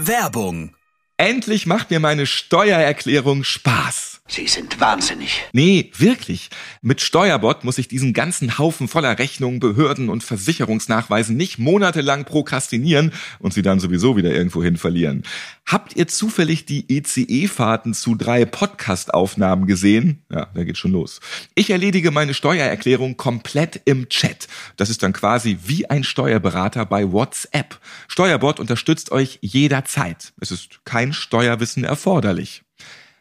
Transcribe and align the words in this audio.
Werbung. 0.00 0.79
Endlich 1.20 1.66
macht 1.66 1.90
mir 1.90 2.00
meine 2.00 2.24
Steuererklärung 2.24 3.44
Spaß. 3.44 4.22
Sie 4.30 4.46
sind 4.46 4.80
wahnsinnig. 4.80 5.42
Nee, 5.52 5.90
wirklich. 5.98 6.50
Mit 6.82 7.00
Steuerbot 7.00 7.64
muss 7.64 7.78
ich 7.78 7.88
diesen 7.88 8.12
ganzen 8.12 8.58
Haufen 8.58 8.86
voller 8.86 9.18
Rechnungen, 9.18 9.58
Behörden 9.58 10.08
und 10.08 10.22
Versicherungsnachweisen 10.22 11.36
nicht 11.36 11.58
monatelang 11.58 12.24
prokrastinieren 12.24 13.12
und 13.40 13.52
sie 13.52 13.62
dann 13.62 13.80
sowieso 13.80 14.16
wieder 14.16 14.30
irgendwohin 14.30 14.76
verlieren. 14.76 15.24
Habt 15.66 15.96
ihr 15.96 16.06
zufällig 16.06 16.64
die 16.64 16.84
ECE-Fahrten 16.88 17.92
zu 17.92 18.14
drei 18.14 18.44
Podcast-Aufnahmen 18.44 19.66
gesehen? 19.66 20.22
Ja, 20.30 20.46
da 20.54 20.62
geht 20.62 20.78
schon 20.78 20.92
los. 20.92 21.20
Ich 21.56 21.70
erledige 21.70 22.12
meine 22.12 22.34
Steuererklärung 22.34 23.16
komplett 23.16 23.80
im 23.84 24.08
Chat. 24.08 24.46
Das 24.76 24.90
ist 24.90 25.02
dann 25.02 25.12
quasi 25.12 25.58
wie 25.64 25.90
ein 25.90 26.04
Steuerberater 26.04 26.86
bei 26.86 27.10
WhatsApp. 27.10 27.78
Steuerbot 28.06 28.60
unterstützt 28.60 29.10
euch 29.10 29.38
jederzeit. 29.42 30.32
Es 30.40 30.52
ist 30.52 30.84
kein 30.84 31.09
Steuerwissen 31.12 31.84
erforderlich. 31.84 32.62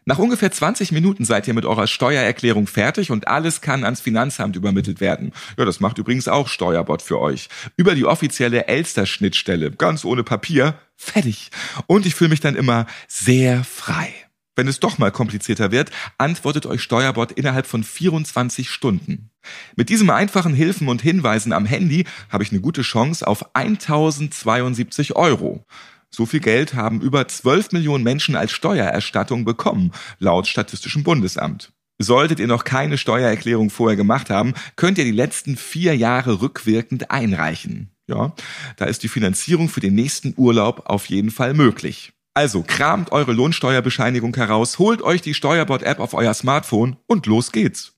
Nach 0.05 0.17
ungefähr 0.17 0.52
20 0.52 0.91
Minuten 0.91 1.23
seid 1.23 1.47
ihr 1.47 1.53
mit 1.53 1.66
eurer 1.66 1.85
Steuererklärung 1.85 2.66
fertig 2.66 3.11
und 3.11 3.27
alles 3.27 3.61
kann 3.61 3.84
ans 3.84 4.02
Finanzamt 4.02 4.55
übermittelt 4.55 5.02
werden. 5.02 5.34
Ja, 5.55 5.66
das 5.66 5.81
macht 5.81 5.99
übrigens 5.99 6.27
auch 6.27 6.47
Steuerbot 6.47 7.03
für 7.03 7.20
euch. 7.20 7.47
Über 7.77 7.94
die 7.94 8.05
offizielle 8.05 8.67
Elster-Schnittstelle, 8.67 9.70
ganz 9.70 10.05
ohne 10.05 10.23
Papier, 10.23 10.80
fertig. 10.95 11.52
Und 11.85 12.07
ich 12.07 12.16
fühle 12.16 12.31
mich 12.31 12.39
dann 12.39 12.55
immer 12.55 12.88
sehr 13.07 13.63
frei. 13.63 14.11
Wenn 14.55 14.67
es 14.67 14.80
doch 14.80 14.97
mal 14.97 15.11
komplizierter 15.11 15.71
wird, 15.71 15.91
antwortet 16.17 16.66
euch 16.66 16.81
Steuerbot 16.81 17.31
innerhalb 17.31 17.67
von 17.67 17.83
24 17.83 18.69
Stunden. 18.69 19.30
Mit 19.75 19.89
diesem 19.89 20.09
einfachen 20.09 20.53
Hilfen 20.53 20.89
und 20.89 21.02
Hinweisen 21.02 21.53
am 21.53 21.66
Handy 21.66 22.05
habe 22.30 22.44
ich 22.44 22.52
eine 22.52 22.61
gute 22.61 22.81
Chance 22.81 23.25
auf 23.27 23.55
1072 23.55 25.16
Euro. 25.16 25.66
So 26.09 26.26
viel 26.26 26.40
Geld 26.40 26.73
haben 26.73 27.02
über 27.02 27.27
12 27.27 27.72
Millionen 27.72 28.04
Menschen 28.04 28.36
als 28.36 28.52
Steuererstattung 28.52 29.45
bekommen, 29.45 29.92
laut 30.20 30.47
Statistischem 30.47 31.03
Bundesamt. 31.03 31.72
Solltet 32.02 32.39
ihr 32.39 32.47
noch 32.47 32.64
keine 32.64 32.97
Steuererklärung 32.97 33.70
vorher 33.70 33.97
gemacht 33.97 34.30
haben, 34.30 34.53
könnt 34.75 34.98
ihr 34.98 35.03
die 35.03 35.11
letzten 35.11 35.58
vier 35.58 35.95
Jahre 35.95 36.42
rückwirkend 36.42 37.11
einreichen. 37.11 37.92
Ja, 38.08 38.33
da 38.78 38.86
ist 38.86 39.03
die 39.03 39.09
Finanzierung 39.09 39.70
für 39.70 39.81
den 39.81 39.94
nächsten 39.94 40.33
Urlaub 40.36 40.83
auf 40.86 41.08
jeden 41.08 41.30
Fall 41.30 41.53
möglich. 41.53 42.14
Also 42.33 42.64
kramt 42.64 43.11
eure 43.11 43.33
Lohnsteuerbescheinigung 43.33 44.33
heraus, 44.36 44.80
holt 44.80 45.02
euch 45.02 45.22
die 45.22 45.33
Steuerbot-App 45.33 46.00
auf 46.00 46.14
euer 46.14 46.33
Smartphone 46.33 46.95
und 47.05 47.26
los 47.26 47.52
geht's. 47.52 47.98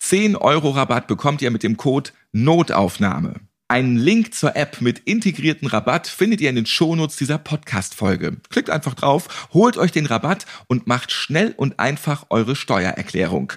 10 0.00 0.36
Euro 0.36 0.70
Rabatt 0.70 1.06
bekommt 1.06 1.42
ihr 1.42 1.50
mit 1.50 1.62
dem 1.62 1.76
Code 1.76 2.10
Notaufnahme. 2.32 3.47
Einen 3.70 3.98
Link 3.98 4.32
zur 4.32 4.56
App 4.56 4.80
mit 4.80 5.00
integrierten 5.00 5.68
Rabatt 5.68 6.06
findet 6.06 6.40
ihr 6.40 6.48
in 6.48 6.56
den 6.56 6.64
Shownotes 6.64 7.16
dieser 7.16 7.36
Podcast-Folge. 7.36 8.38
Klickt 8.48 8.70
einfach 8.70 8.94
drauf, 8.94 9.50
holt 9.52 9.76
euch 9.76 9.92
den 9.92 10.06
Rabatt 10.06 10.46
und 10.68 10.86
macht 10.86 11.12
schnell 11.12 11.52
und 11.54 11.78
einfach 11.78 12.24
eure 12.30 12.56
Steuererklärung. 12.56 13.52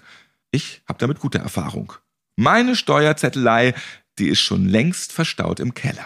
Ich 0.52 0.82
habe 0.86 1.00
damit 1.00 1.20
gute 1.20 1.38
Erfahrung. 1.38 1.94
Meine 2.36 2.76
Steuerzettelei, 2.76 3.74
die 4.20 4.28
ist 4.28 4.42
schon 4.42 4.68
längst 4.68 5.14
verstaut 5.14 5.62
im 5.62 5.74
Keller. 5.74 6.06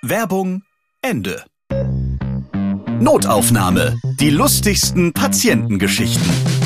Werbung 0.00 0.62
Ende. 1.02 1.44
Notaufnahme. 3.00 3.98
Die 4.18 4.30
lustigsten 4.30 5.12
Patientengeschichten. 5.12 6.59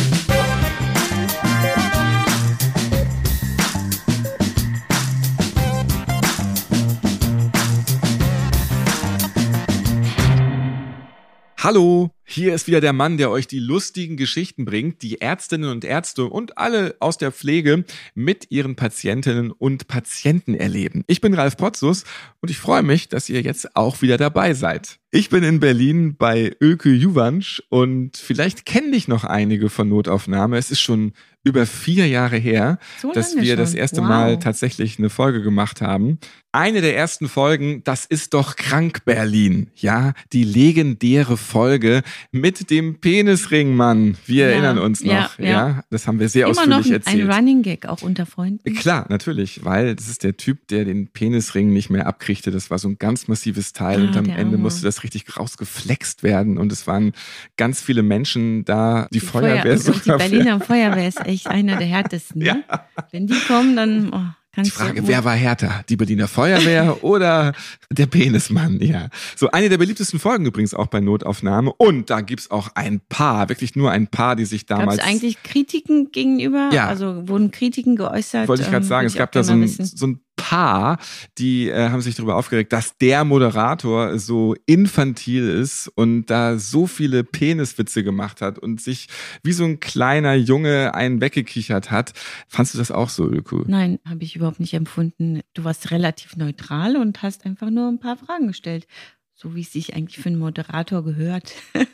Hallo, 11.65 12.11
hier 12.27 12.55
ist 12.55 12.67
wieder 12.67 12.83
der 12.83 12.93
Mann, 12.93 13.17
der 13.17 13.31
euch 13.31 13.47
die 13.47 13.59
lustigen 13.59 14.19
Geschichten 14.19 14.67
bringt, 14.67 15.01
die 15.01 15.23
Ärztinnen 15.23 15.71
und 15.71 15.83
Ärzte 15.83 16.27
und 16.27 16.59
alle 16.59 16.95
aus 17.01 17.17
der 17.17 17.33
Pflege 17.33 17.87
mit 18.15 18.51
ihren 18.51 18.77
Patientinnen 18.77 19.51
und 19.51 19.89
Patienten 19.89 20.53
erleben. 20.53 21.05
Ich 21.07 21.23
bin 21.23 21.33
Ralf 21.33 21.57
Potzus 21.57 22.05
und 22.43 22.51
ich 22.51 22.59
freue 22.59 22.83
mich, 22.83 23.09
dass 23.09 23.31
ihr 23.31 23.41
jetzt 23.41 23.77
auch 23.77 24.03
wieder 24.03 24.19
dabei 24.19 24.53
seid. 24.53 24.99
Ich 25.11 25.31
bin 25.31 25.43
in 25.43 25.59
Berlin 25.59 26.17
bei 26.19 26.55
Öke 26.61 26.91
Juvansch 26.91 27.63
und 27.71 28.19
vielleicht 28.19 28.67
kennen 28.67 28.93
dich 28.93 29.09
noch 29.09 29.25
einige 29.25 29.71
von 29.71 29.89
Notaufnahme. 29.89 30.59
Es 30.59 30.71
ist 30.71 30.83
schon 30.83 31.15
über 31.45 31.67
vier 31.67 32.09
Jahre 32.09 32.37
her, 32.37 32.79
So 33.01 33.13
dass 33.13 33.37
wir 33.37 33.57
das 33.57 33.71
schon. 33.71 33.79
erste 33.79 34.01
Wow. 34.01 34.09
Mal 34.09 34.39
tatsächlich 34.39 34.99
eine 34.99 35.11
Folge 35.11 35.43
gemacht 35.43 35.81
haben. 35.81 36.19
Eine 36.53 36.81
der 36.83 36.97
ersten 36.97 37.29
Folgen, 37.29 37.83
das 37.83 38.05
ist 38.07 38.33
doch 38.33 38.55
krank 38.55 39.05
Berlin. 39.05 39.71
Ja, 39.75 40.13
die 40.33 40.45
legendäre 40.45 41.37
Folge 41.37 42.03
mit 42.31 42.71
dem 42.71 43.01
Penisringmann. 43.01 44.17
Wir 44.25 44.45
Ja, 44.47 44.51
erinnern 44.53 44.79
uns 44.79 45.01
ja, 45.03 45.23
noch. 45.23 45.39
Ja, 45.41 45.45
ja. 45.51 45.85
das 45.91 46.07
haben 46.07 46.21
wir 46.21 46.29
sehr 46.29 46.47
Immer 46.47 46.67
noch 46.67 46.79
ausführlich 46.79 47.07
ein, 47.09 47.13
ein 47.15 47.21
erzählt. 47.21 47.35
Running 47.35 47.63
Gag 47.63 47.87
auch 47.87 48.03
unter 48.03 48.25
Freunden. 48.25 48.73
Klar, 48.77 49.07
natürlich, 49.09 49.65
weil 49.65 49.97
das 49.97 50.09
ist 50.09 50.23
der 50.23 50.37
Typ, 50.37 50.69
der 50.69 50.85
den 50.85 51.09
Penisring 51.09 51.73
nicht 51.73 51.91
mehr 51.91 52.07
abkriegte. 52.07 52.53
Das 52.53 52.71
war 52.71 52.79
so 52.79 52.89
ein 52.89 52.99
ganz 52.99 53.27
massives 53.27 53.73
Teil 53.73 54.03
Ah, 54.05 54.07
und 54.09 54.17
am 54.17 54.27
Ende 54.27 54.43
Arme. 54.55 54.59
musste 54.59 54.85
das 54.85 55.03
richtig 55.03 55.37
rausgeflext 55.37 56.23
werden 56.23 56.57
und 56.59 56.71
es 56.71 56.87
waren 56.87 57.13
ganz 57.57 57.81
viele 57.81 58.05
Menschen 58.05 58.65
da, 58.65 59.09
die, 59.13 59.19
Feuerwehr 59.21 59.77
Feuer, 59.77 59.95
die. 60.05 60.11
Berliner 60.11 60.61
Feuerwehr 60.61 61.09
ist 61.09 61.27
echt 61.27 61.34
einer 61.47 61.77
der 61.77 61.87
härtesten. 61.87 62.43
Ne? 62.43 62.65
Wenn 63.11 63.27
die 63.27 63.39
kommen, 63.47 63.77
dann 63.77 64.13
oh, 64.13 64.19
Die 64.19 64.55
kannst 64.57 64.73
Frage, 64.73 65.03
du. 65.03 65.09
wer 65.09 65.25
war 65.25 65.35
härter? 65.35 65.85
Die 65.89 65.97
Berliner 65.97 66.29
Feuerwehr 66.29 67.03
oder 67.05 67.53
der 67.91 68.07
Penismann? 68.07 68.81
Ja. 68.81 69.09
So, 69.37 69.51
eine 69.51 69.69
der 69.69 69.79
beliebtesten 69.79 70.19
Folgen 70.21 70.47
übrigens 70.47 70.75
auch 70.75 70.87
bei 70.87 71.01
Notaufnahme. 71.01 71.73
Und 71.73 72.11
da 72.11 72.21
gibt's 72.21 72.51
auch 72.51 72.71
ein 72.75 73.01
paar, 73.09 73.49
wirklich 73.49 73.75
nur 73.77 73.91
ein 73.91 74.07
paar, 74.07 74.37
die 74.37 74.45
sich 74.45 74.67
damals. 74.67 74.99
es 75.01 75.05
eigentlich 75.05 75.43
Kritiken 75.43 76.11
gegenüber? 76.13 76.71
Ja. 76.73 76.87
Also 76.89 77.29
wurden 77.29 77.51
Kritiken 77.51 77.97
geäußert? 77.97 78.49
wollte 78.49 78.63
ich 78.63 78.71
gerade 78.71 78.85
Ähm, 78.85 78.89
sagen, 78.89 79.07
es 79.07 79.15
gab 79.15 79.33
da 79.33 79.43
so 79.43 79.53
ein, 79.53 79.67
so 79.69 80.07
ein 80.07 80.21
paar, 80.37 80.99
die 81.39 81.69
äh, 81.69 81.91
haben 81.91 82.01
sich 82.01 82.15
darüber 82.15 82.37
aufgeregt, 82.37 82.73
dass 82.73 82.97
der 82.99 83.25
Moderator 83.25 84.19
so 84.19 84.55
infantil 84.67 85.49
ist 85.49 85.89
und 85.95 86.27
da 86.27 86.59
so 86.59 86.87
viele 86.87 87.25
Peniswitze 87.25 88.05
gemacht 88.05 88.41
hat 88.41 88.59
und 88.59 88.81
sich 88.81 89.09
wie 89.43 89.53
so 89.53 89.65
ein 89.65 89.81
kleiner 89.81 90.35
Junge 90.35 90.95
einen 90.95 91.21
weggekichert 91.21 91.91
hat. 91.91 92.13
Fandst 92.49 92.75
du 92.75 92.79
das 92.79 92.91
auch 92.91 93.09
so, 93.09 93.29
Öko? 93.29 93.65
Nein, 93.67 93.99
habe 94.09 94.23
ich 94.23 94.37
überhaupt 94.37 94.61
nicht 94.61 94.75
empfunden. 94.75 95.41
Du 95.55 95.65
warst 95.65 95.91
relativ 95.91 96.37
neutral 96.37 96.97
und 96.97 97.23
hast 97.23 97.45
einfach 97.45 97.71
nur 97.71 97.89
ein 97.89 98.01
paar 98.01 98.17
Fragen 98.17 98.47
gestellt. 98.49 98.87
So 99.35 99.55
wie 99.55 99.63
es 99.63 99.73
sich 99.73 99.95
eigentlich 99.95 100.19
für 100.19 100.29
einen 100.29 100.39
Moderator 100.39 101.05
gehört. 101.05 101.55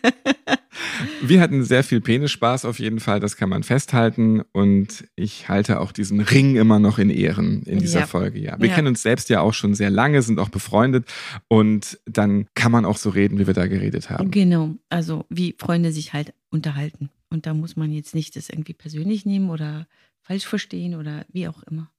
Wir 1.23 1.41
hatten 1.41 1.65
sehr 1.65 1.83
viel 1.83 2.01
Penisspaß 2.01 2.65
auf 2.65 2.79
jeden 2.79 3.01
Fall, 3.01 3.21
das 3.21 3.37
kann 3.37 3.49
man 3.49 3.63
festhalten. 3.63 4.43
Und 4.53 5.07
ich 5.17 5.49
halte 5.49 5.81
auch 5.81 5.93
diesen 5.93 6.21
Ring 6.21 6.57
immer 6.57 6.79
noch 6.79 6.99
in 6.99 7.11
Ehren 7.11 7.63
in 7.63 7.79
dieser 7.79 8.01
Ja. 8.01 8.07
Folge. 8.07 8.39
Ja, 8.41 8.59
wir 8.61 8.69
Ja. 8.69 8.75
kennen 8.75 8.89
uns 8.89 9.03
selbst 9.03 9.29
ja 9.31 9.41
auch 9.41 9.55
schon 9.55 9.75
sehr 9.75 9.91
lange, 9.91 10.23
sind 10.23 10.39
auch 10.39 10.49
befreundet 10.51 11.07
und 11.49 11.99
dann 12.07 12.47
kann 12.55 12.73
man 12.73 12.85
auch 12.85 12.97
so 12.99 13.11
reden, 13.11 13.39
wie 13.39 13.47
wir 13.47 13.55
da 13.55 13.67
geredet 13.67 14.11
haben. 14.11 14.31
Genau, 14.31 14.77
also 14.89 15.25
wie 15.31 15.55
Freunde 15.59 15.93
sich 15.93 16.13
halt 16.13 16.35
unterhalten. 16.51 17.11
Und 17.31 17.47
da 17.47 17.55
muss 17.55 17.77
man 17.77 17.93
jetzt 17.93 18.15
nicht 18.15 18.37
das 18.37 18.49
irgendwie 18.51 18.75
persönlich 18.75 19.25
nehmen 19.25 19.51
oder 19.51 19.87
falsch 20.23 20.47
verstehen 20.47 20.95
oder 20.95 21.25
wie 21.33 21.49
auch 21.49 21.63
immer. 21.65 21.91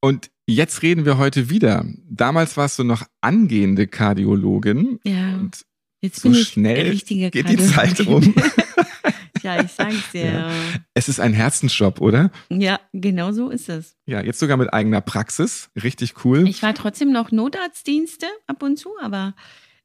Und 0.00 0.30
jetzt 0.46 0.82
reden 0.82 1.04
wir 1.04 1.18
heute 1.18 1.50
wieder. 1.50 1.84
Damals 2.08 2.56
warst 2.56 2.78
du 2.78 2.84
noch 2.84 3.04
angehende 3.20 3.86
Kardiologin. 3.86 4.98
Ja, 5.04 5.34
Und 5.34 5.64
jetzt 6.00 6.20
so 6.20 6.30
bin 6.30 6.38
ich 6.38 6.48
schnell 6.48 6.96
geht 6.96 7.48
die. 7.48 7.56
Zeit 7.58 8.00
um. 8.06 8.34
ja, 9.42 9.62
ich 9.62 9.70
sag's 9.72 10.12
dir. 10.12 10.24
Ja. 10.32 10.50
es 10.94 11.08
ist 11.08 11.20
ein 11.20 11.32
Herzensjob, 11.32 12.00
oder? 12.00 12.30
ja, 12.48 12.80
genau 12.92 13.32
so 13.32 13.50
ist 13.50 13.68
es. 13.68 13.96
Ja, 14.06 14.22
jetzt 14.22 14.38
sogar 14.38 14.56
mit 14.56 14.72
eigener 14.72 15.00
Praxis. 15.00 15.70
Richtig 15.80 16.24
cool. 16.24 16.48
Ich 16.48 16.62
war 16.62 16.74
trotzdem 16.74 17.12
noch 17.12 17.30
Notarztdienste 17.30 18.26
ab 18.46 18.62
und 18.62 18.78
zu, 18.78 18.90
aber 19.00 19.34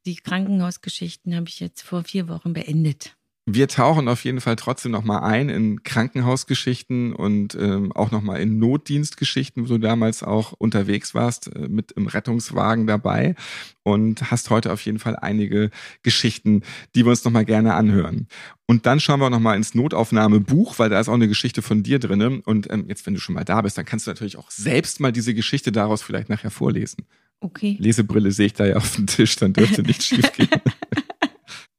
die 0.05 0.15
Krankenhausgeschichten 0.15 1.35
habe 1.35 1.49
ich 1.49 1.59
jetzt 1.59 1.81
vor 1.81 2.03
vier 2.03 2.29
Wochen 2.29 2.53
beendet. 2.53 3.14
Wir 3.47 3.67
tauchen 3.67 4.07
auf 4.07 4.23
jeden 4.23 4.41
Fall 4.41 4.55
trotzdem 4.55 4.91
nochmal 4.91 5.21
ein 5.21 5.49
in 5.49 5.83
Krankenhausgeschichten 5.83 7.13
und 7.13 7.53
ähm, 7.53 7.91
auch 7.91 8.09
nochmal 8.09 8.41
in 8.41 8.57
Notdienstgeschichten, 8.57 9.65
wo 9.65 9.67
du 9.67 9.77
damals 9.77 10.23
auch 10.23 10.53
unterwegs 10.53 11.13
warst, 11.13 11.55
äh, 11.55 11.67
mit 11.67 11.91
im 11.91 12.07
Rettungswagen 12.07 12.87
dabei 12.87 13.35
und 13.83 14.31
hast 14.31 14.49
heute 14.49 14.73
auf 14.73 14.81
jeden 14.81 14.97
Fall 14.97 15.15
einige 15.15 15.69
Geschichten, 16.01 16.63
die 16.95 17.05
wir 17.05 17.11
uns 17.11 17.23
nochmal 17.23 17.45
gerne 17.45 17.75
anhören. 17.75 18.27
Und 18.65 18.87
dann 18.87 18.99
schauen 18.99 19.19
wir 19.19 19.29
nochmal 19.29 19.57
ins 19.57 19.75
Notaufnahmebuch, 19.75 20.79
weil 20.79 20.89
da 20.89 20.99
ist 20.99 21.07
auch 21.07 21.13
eine 21.13 21.27
Geschichte 21.27 21.61
von 21.61 21.83
dir 21.83 21.99
drin. 21.99 22.39
Und 22.39 22.71
ähm, 22.71 22.85
jetzt, 22.87 23.05
wenn 23.05 23.13
du 23.13 23.19
schon 23.19 23.35
mal 23.35 23.45
da 23.45 23.61
bist, 23.61 23.77
dann 23.77 23.85
kannst 23.85 24.07
du 24.07 24.11
natürlich 24.11 24.37
auch 24.37 24.49
selbst 24.49 24.99
mal 24.99 25.11
diese 25.11 25.35
Geschichte 25.35 25.71
daraus 25.71 26.01
vielleicht 26.01 26.29
nachher 26.29 26.49
vorlesen. 26.49 27.05
Okay. 27.41 27.77
Lesebrille 27.79 28.31
sehe 28.31 28.47
ich 28.47 28.53
da 28.53 28.65
ja 28.65 28.77
auf 28.77 28.95
dem 28.95 29.05
Tisch, 29.05 29.35
dann 29.35 29.53
dürfte 29.53 29.83
nichts 29.83 30.07
schiefgehen. 30.07 30.49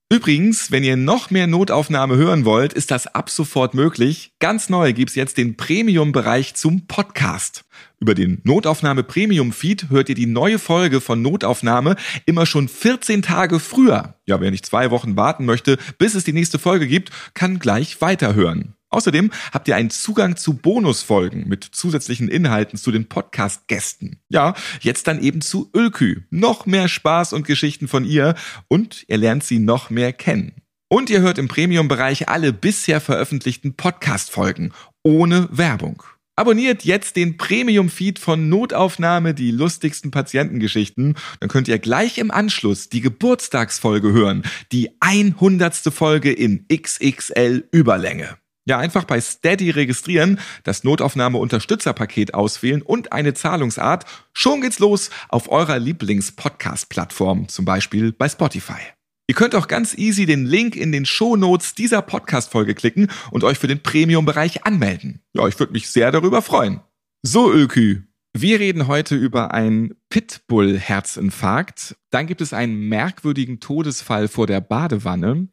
Übrigens, 0.09 0.71
wenn 0.71 0.85
ihr 0.85 0.97
noch 0.97 1.31
mehr 1.31 1.49
Notaufnahme 1.49 2.15
hören 2.15 2.45
wollt, 2.45 2.73
ist 2.73 2.93
das 2.93 3.09
ab 3.09 3.29
sofort 3.29 3.75
möglich. 3.75 4.31
Ganz 4.39 4.69
neu 4.69 4.93
gibt's 4.93 5.17
jetzt 5.17 5.37
den 5.37 5.57
Premium-Bereich 5.57 6.55
zum 6.55 6.87
Podcast. 6.87 7.65
Über 7.99 8.15
den 8.15 8.41
Notaufnahme 8.45 9.03
Premium 9.03 9.53
Feed 9.53 9.91
hört 9.91 10.09
ihr 10.09 10.15
die 10.15 10.27
neue 10.27 10.61
Folge 10.61 11.01
von 11.01 11.23
Notaufnahme 11.23 11.97
immer 12.25 12.47
schon 12.47 12.69
14 12.69 13.23
Tage 13.23 13.59
früher. 13.59 14.15
Ja, 14.27 14.41
wer 14.41 14.53
nicht 14.53 14.65
zwei 14.65 14.93
Wochen 14.93 15.17
warten 15.17 15.45
möchte, 15.45 15.77
bis 15.99 16.15
es 16.15 16.23
die 16.23 16.33
nächste 16.33 16.61
Folge 16.61 16.87
gibt, 16.87 17.11
kann 17.35 17.59
gleich 17.59 18.01
weiterhören. 18.01 18.76
Außerdem 18.91 19.31
habt 19.53 19.69
ihr 19.69 19.77
einen 19.77 19.91
Zugang 19.91 20.37
zu 20.37 20.55
Bonusfolgen 20.55 21.49
mit 21.49 21.65
zusätzlichen 21.65 22.29
Inhalten 22.29 22.79
zu 22.79 22.93
den 22.93 23.09
Podcast-Gästen. 23.09 24.21
Ja, 24.29 24.55
jetzt 24.81 25.09
dann 25.09 25.21
eben 25.21 25.41
zu 25.41 25.71
Ölkü. 25.75 26.23
Noch 26.31 26.67
mehr 26.67 26.89
Spaß 26.89 27.33
und 27.33 27.47
Geschichten 27.47 27.89
von 27.89 28.05
ihr 28.05 28.35
und 28.69 29.05
ihr 29.09 29.19
lernt 29.19 29.45
sie 29.45 29.59
noch 29.59 29.91
mehr 29.91 30.13
kennen. 30.13 30.55
Und 30.89 31.11
ihr 31.11 31.21
hört 31.21 31.39
im 31.39 31.49
Premium-Bereich 31.49 32.29
alle 32.29 32.53
bisher 32.53 33.01
veröffentlichten 33.01 33.75
Podcast-Folgen 33.75 34.73
ohne 35.03 35.49
Werbung. 35.51 36.05
Abonniert 36.39 36.85
jetzt 36.85 37.17
den 37.17 37.39
Premium-Feed 37.39 38.19
von 38.19 38.49
Notaufnahme, 38.49 39.33
die 39.33 39.51
lustigsten 39.51 40.11
Patientengeschichten. 40.11 41.17
Dann 41.41 41.49
könnt 41.49 41.67
ihr 41.67 41.79
gleich 41.79 42.19
im 42.19 42.31
Anschluss 42.31 42.91
die 42.91 43.01
Geburtstagsfolge 43.01 44.13
hören. 44.13 44.43
Die 44.71 44.91
100. 45.01 45.75
Folge 45.93 46.31
in 46.31 46.67
XXL 46.69 47.67
Überlänge. 47.73 48.37
Ja, 48.69 48.79
einfach 48.79 49.05
bei 49.05 49.21
Steady 49.21 49.71
registrieren, 49.71 50.41
das 50.65 50.83
Notaufnahme-Unterstützerpaket 50.83 52.35
auswählen 52.35 52.83
und 52.83 53.13
eine 53.13 53.33
Zahlungsart. 53.33 54.05
Schon 54.33 54.61
geht's 54.61 54.81
los 54.81 55.11
auf 55.29 55.49
eurer 55.49 55.79
Lieblings-Podcast-Plattform, 55.79 57.47
zum 57.47 57.65
Beispiel 57.65 58.11
bei 58.11 58.29
Spotify. 58.29 58.81
Ihr 59.29 59.37
könnt 59.37 59.55
auch 59.55 59.69
ganz 59.69 59.97
easy 59.97 60.27
den 60.27 60.47
Link 60.47 60.75
in 60.75 60.91
den 60.91 61.07
Show 61.07 61.37
Notes 61.37 61.75
dieser 61.75 62.03
Podcast-Folge 62.03 62.75
klicken 62.75 63.09
und 63.31 63.45
euch 63.45 63.59
für 63.59 63.69
den 63.69 63.85
Premium-Bereich 63.85 64.65
anmelden. 64.65 65.21
Ja, 65.33 65.47
ich 65.47 65.59
würde 65.61 65.73
mich 65.73 65.89
sehr 65.89 66.11
darüber 66.11 66.43
freuen. 66.43 66.81
So, 67.23 67.53
Ökü. 67.53 68.03
Wir 68.37 68.61
reden 68.61 68.89
heute 68.89 69.15
über 69.15 69.55
einen 69.55 69.95
Pitbull-Herzinfarkt. 70.11 71.97
Dann 72.11 72.27
gibt 72.27 72.41
es 72.41 72.53
einen 72.53 72.89
merkwürdigen 72.89 73.61
Todesfall 73.61 74.29
vor 74.29 74.47
der 74.47 74.61
Badewanne. 74.61 75.49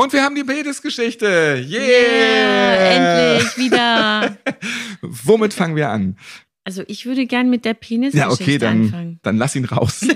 Und 0.00 0.12
wir 0.12 0.22
haben 0.22 0.36
die 0.36 0.44
Penisgeschichte. 0.44 1.64
Yeah! 1.66 1.80
yeah! 1.80 3.34
Endlich 3.34 3.58
wieder. 3.58 4.38
Womit 5.02 5.52
fangen 5.52 5.74
wir 5.74 5.90
an? 5.90 6.16
Also 6.62 6.84
ich 6.86 7.04
würde 7.04 7.26
gern 7.26 7.50
mit 7.50 7.64
der 7.64 7.74
Penisgeschichte 7.74 8.18
ja, 8.18 8.32
okay, 8.32 8.58
dann, 8.58 8.82
anfangen. 8.82 9.20
Dann 9.24 9.38
lass 9.38 9.56
ihn 9.56 9.64
raus. 9.64 10.06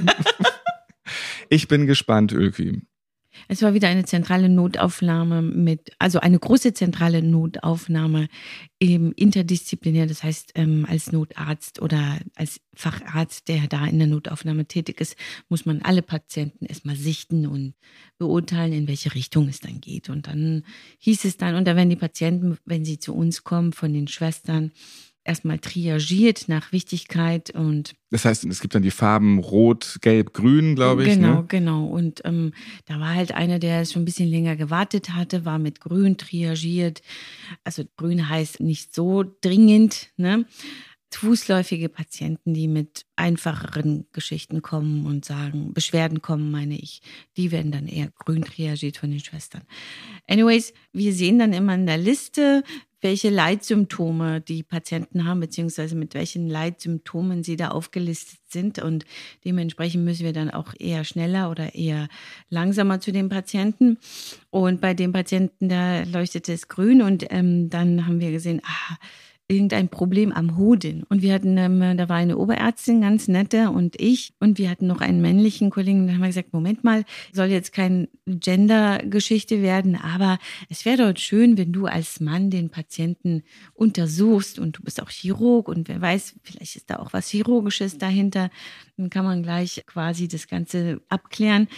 ich 1.48 1.66
bin 1.66 1.88
gespannt, 1.88 2.30
Ölkü. 2.32 2.82
Es 3.52 3.60
war 3.60 3.74
wieder 3.74 3.88
eine 3.88 4.06
zentrale 4.06 4.48
Notaufnahme 4.48 5.42
mit, 5.42 5.90
also 5.98 6.20
eine 6.20 6.38
große 6.38 6.72
zentrale 6.72 7.22
Notaufnahme 7.22 8.28
im 8.78 9.12
interdisziplinär, 9.12 10.06
das 10.06 10.22
heißt 10.22 10.52
ähm, 10.54 10.86
als 10.88 11.12
Notarzt 11.12 11.82
oder 11.82 12.18
als 12.34 12.62
Facharzt, 12.72 13.48
der 13.48 13.66
da 13.66 13.84
in 13.84 13.98
der 13.98 14.08
Notaufnahme 14.08 14.64
tätig 14.64 15.02
ist, 15.02 15.16
muss 15.50 15.66
man 15.66 15.82
alle 15.82 16.00
Patienten 16.00 16.64
erstmal 16.64 16.96
sichten 16.96 17.46
und 17.46 17.74
beurteilen, 18.16 18.72
in 18.72 18.88
welche 18.88 19.14
Richtung 19.14 19.48
es 19.48 19.60
dann 19.60 19.82
geht. 19.82 20.08
Und 20.08 20.28
dann 20.28 20.64
hieß 21.00 21.26
es 21.26 21.36
dann, 21.36 21.54
und 21.54 21.66
da 21.66 21.76
werden 21.76 21.90
die 21.90 21.96
Patienten, 21.96 22.56
wenn 22.64 22.86
sie 22.86 23.00
zu 23.00 23.14
uns 23.14 23.44
kommen, 23.44 23.74
von 23.74 23.92
den 23.92 24.08
Schwestern, 24.08 24.72
erstmal 25.24 25.58
triagiert 25.58 26.48
nach 26.48 26.72
Wichtigkeit 26.72 27.50
und 27.50 27.94
das 28.10 28.26
heißt, 28.26 28.44
es 28.44 28.60
gibt 28.60 28.74
dann 28.74 28.82
die 28.82 28.90
Farben 28.90 29.38
Rot, 29.38 29.96
Gelb, 30.02 30.34
Grün, 30.34 30.74
glaube 30.74 31.04
ich. 31.04 31.14
Genau, 31.14 31.36
ne? 31.36 31.44
genau. 31.48 31.86
Und 31.86 32.20
ähm, 32.26 32.52
da 32.84 33.00
war 33.00 33.14
halt 33.14 33.32
einer, 33.32 33.58
der 33.58 33.86
schon 33.86 34.02
ein 34.02 34.04
bisschen 34.04 34.28
länger 34.28 34.54
gewartet 34.54 35.14
hatte, 35.14 35.46
war 35.46 35.58
mit 35.58 35.80
Grün 35.80 36.18
triagiert. 36.18 37.00
Also 37.64 37.84
Grün 37.96 38.28
heißt 38.28 38.60
nicht 38.60 38.94
so 38.94 39.24
dringend, 39.40 40.10
ne? 40.18 40.44
Fußläufige 41.14 41.88
Patienten, 41.88 42.54
die 42.54 42.68
mit 42.68 43.04
einfacheren 43.16 44.06
Geschichten 44.12 44.62
kommen 44.62 45.06
und 45.06 45.24
sagen, 45.24 45.72
Beschwerden 45.72 46.22
kommen, 46.22 46.50
meine 46.50 46.78
ich, 46.78 47.02
die 47.36 47.50
werden 47.50 47.70
dann 47.70 47.86
eher 47.86 48.10
grün 48.18 48.42
triagiert 48.42 48.96
von 48.96 49.10
den 49.10 49.20
Schwestern. 49.20 49.62
Anyways, 50.26 50.72
wir 50.92 51.12
sehen 51.12 51.38
dann 51.38 51.52
immer 51.52 51.74
in 51.74 51.86
der 51.86 51.98
Liste, 51.98 52.64
welche 53.02 53.30
Leitsymptome 53.30 54.40
die 54.40 54.62
Patienten 54.62 55.26
haben, 55.26 55.40
beziehungsweise 55.40 55.96
mit 55.96 56.14
welchen 56.14 56.48
Leitsymptomen 56.48 57.42
sie 57.42 57.56
da 57.56 57.68
aufgelistet 57.68 58.38
sind. 58.48 58.78
Und 58.78 59.04
dementsprechend 59.44 60.04
müssen 60.04 60.24
wir 60.24 60.32
dann 60.32 60.50
auch 60.50 60.72
eher 60.78 61.04
schneller 61.04 61.50
oder 61.50 61.74
eher 61.74 62.08
langsamer 62.48 63.00
zu 63.00 63.12
den 63.12 63.28
Patienten. 63.28 63.98
Und 64.50 64.80
bei 64.80 64.94
dem 64.94 65.12
Patienten, 65.12 65.68
da 65.68 66.04
leuchtete 66.04 66.52
es 66.52 66.68
grün 66.68 67.02
und 67.02 67.26
ähm, 67.30 67.68
dann 67.68 68.06
haben 68.06 68.20
wir 68.20 68.30
gesehen, 68.30 68.62
ah, 68.64 68.96
irgendein 69.52 69.88
Problem 69.88 70.32
am 70.32 70.56
Hoden. 70.56 71.04
Und 71.04 71.22
wir 71.22 71.34
hatten, 71.34 71.56
ähm, 71.58 71.96
da 71.96 72.08
war 72.08 72.16
eine 72.16 72.38
Oberärztin, 72.38 73.02
ganz 73.02 73.28
nette, 73.28 73.70
und 73.70 74.00
ich. 74.00 74.32
Und 74.40 74.58
wir 74.58 74.70
hatten 74.70 74.86
noch 74.86 75.00
einen 75.00 75.20
männlichen 75.20 75.70
Kollegen. 75.70 76.06
Da 76.06 76.14
haben 76.14 76.20
wir 76.20 76.26
gesagt, 76.28 76.52
Moment 76.52 76.82
mal, 76.82 77.04
soll 77.32 77.46
jetzt 77.46 77.72
kein 77.72 78.08
Gender-Geschichte 78.26 79.62
werden, 79.62 79.96
aber 79.96 80.38
es 80.68 80.84
wäre 80.84 81.12
doch 81.12 81.20
schön, 81.20 81.58
wenn 81.58 81.72
du 81.72 81.86
als 81.86 82.20
Mann 82.20 82.50
den 82.50 82.70
Patienten 82.70 83.42
untersuchst 83.74 84.58
und 84.58 84.78
du 84.78 84.82
bist 84.82 85.02
auch 85.02 85.10
Chirurg 85.10 85.68
und 85.68 85.88
wer 85.88 86.00
weiß, 86.00 86.34
vielleicht 86.42 86.76
ist 86.76 86.90
da 86.90 86.98
auch 86.98 87.12
was 87.12 87.28
Chirurgisches 87.28 87.98
dahinter. 87.98 88.50
Dann 88.96 89.10
kann 89.10 89.24
man 89.24 89.42
gleich 89.42 89.82
quasi 89.86 90.28
das 90.28 90.46
Ganze 90.46 91.00
abklären. 91.08 91.68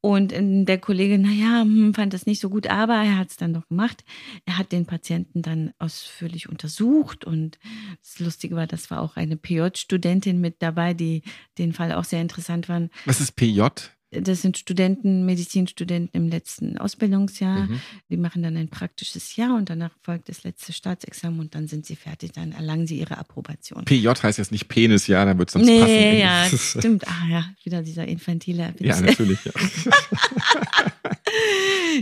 Und 0.00 0.32
der 0.32 0.78
Kollege, 0.78 1.18
naja, 1.18 1.62
hm, 1.62 1.92
fand 1.92 2.14
das 2.14 2.24
nicht 2.24 2.40
so 2.40 2.50
gut, 2.50 2.68
aber 2.68 2.94
er 2.94 3.18
hat 3.18 3.30
es 3.30 3.36
dann 3.36 3.52
doch 3.52 3.66
gemacht. 3.66 4.04
Er 4.44 4.56
hat 4.56 4.70
den 4.70 4.86
Patienten 4.86 5.42
dann 5.42 5.72
ausführlich 5.78 6.48
untersucht 6.48 7.24
und 7.24 7.58
das 8.00 8.20
Lustige 8.20 8.54
war, 8.54 8.68
das 8.68 8.90
war 8.92 9.00
auch 9.00 9.16
eine 9.16 9.36
PJ-Studentin 9.36 10.40
mit 10.40 10.62
dabei, 10.62 10.94
die 10.94 11.22
den 11.58 11.72
Fall 11.72 11.92
auch 11.92 12.04
sehr 12.04 12.20
interessant 12.20 12.66
fand. 12.66 12.92
Was 13.06 13.20
ist 13.20 13.32
PJ? 13.32 13.62
Das 14.10 14.40
sind 14.40 14.56
Studenten, 14.56 15.26
Medizinstudenten 15.26 16.08
im 16.18 16.30
letzten 16.30 16.78
Ausbildungsjahr. 16.78 17.66
Mhm. 17.66 17.80
Die 18.08 18.16
machen 18.16 18.42
dann 18.42 18.56
ein 18.56 18.68
praktisches 18.68 19.36
Jahr 19.36 19.54
und 19.54 19.68
danach 19.68 19.90
folgt 20.00 20.30
das 20.30 20.44
letzte 20.44 20.72
Staatsexamen 20.72 21.38
und 21.40 21.54
dann 21.54 21.68
sind 21.68 21.84
sie 21.84 21.94
fertig, 21.94 22.32
dann 22.32 22.52
erlangen 22.52 22.86
sie 22.86 22.98
ihre 22.98 23.18
Approbation. 23.18 23.84
PJ 23.84 24.08
heißt 24.08 24.38
jetzt 24.38 24.50
nicht 24.50 24.68
Penis, 24.68 25.08
ja, 25.08 25.24
dann 25.26 25.38
wird 25.38 25.50
es 25.50 25.52
sonst 25.52 25.66
nee, 25.66 25.80
passen. 25.80 25.92
Nee, 25.92 26.20
ja, 26.20 26.48
stimmt. 26.56 27.06
Ah 27.06 27.28
ja, 27.28 27.44
wieder 27.64 27.82
dieser 27.82 28.08
infantile 28.08 28.72
Witz. 28.78 28.86
Ja, 28.86 29.00
natürlich. 29.00 29.44
Ja. 29.44 29.52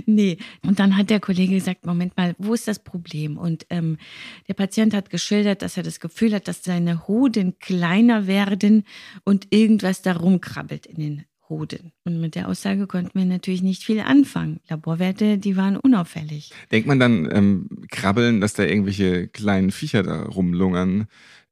nee, 0.06 0.38
und 0.62 0.79
dann 0.79 0.97
hat 0.97 1.11
der 1.11 1.19
Kollege 1.19 1.55
gesagt, 1.55 1.87
Moment 1.87 2.17
mal, 2.17 2.37
wo 2.38 2.55
ist 2.55 2.69
das 2.69 2.79
Problem? 2.79 3.37
Und 3.37 3.67
ähm, 3.70 3.99
der 4.47 4.55
Patient 4.55 4.94
hat 4.94 5.11
geschildert, 5.11 5.62
dass 5.62 5.76
er 5.76 5.82
das 5.82 5.99
Gefühl 5.99 6.35
hat, 6.35 6.47
dass 6.47 6.62
seine 6.62 7.09
Hoden 7.09 7.59
kleiner 7.59 8.29
werden 8.29 8.85
und 9.25 9.49
irgendwas 9.50 10.02
darum 10.02 10.41
krabbelt 10.41 10.87
in 10.87 10.97
den 11.00 11.25
Hoden. 11.49 11.93
Und 12.05 12.21
mit 12.21 12.35
der 12.35 12.49
Aussage 12.49 12.87
konnten 12.87 13.19
wir 13.19 13.25
natürlich 13.25 13.62
nicht 13.62 13.85
viel 13.85 14.00
anfangen. 14.00 14.61
Laborwerte, 14.69 15.38
die 15.38 15.57
waren 15.57 15.76
unauffällig. 15.76 16.50
Denkt 16.73 16.88
man 16.88 16.99
dann, 16.99 17.29
ähm, 17.31 17.69
krabbeln, 17.91 18.41
dass 18.41 18.55
da 18.55 18.65
irgendwelche 18.65 19.29
kleinen 19.29 19.71
Viecher 19.71 20.03
da 20.03 20.23
rumlungern? 20.23 21.07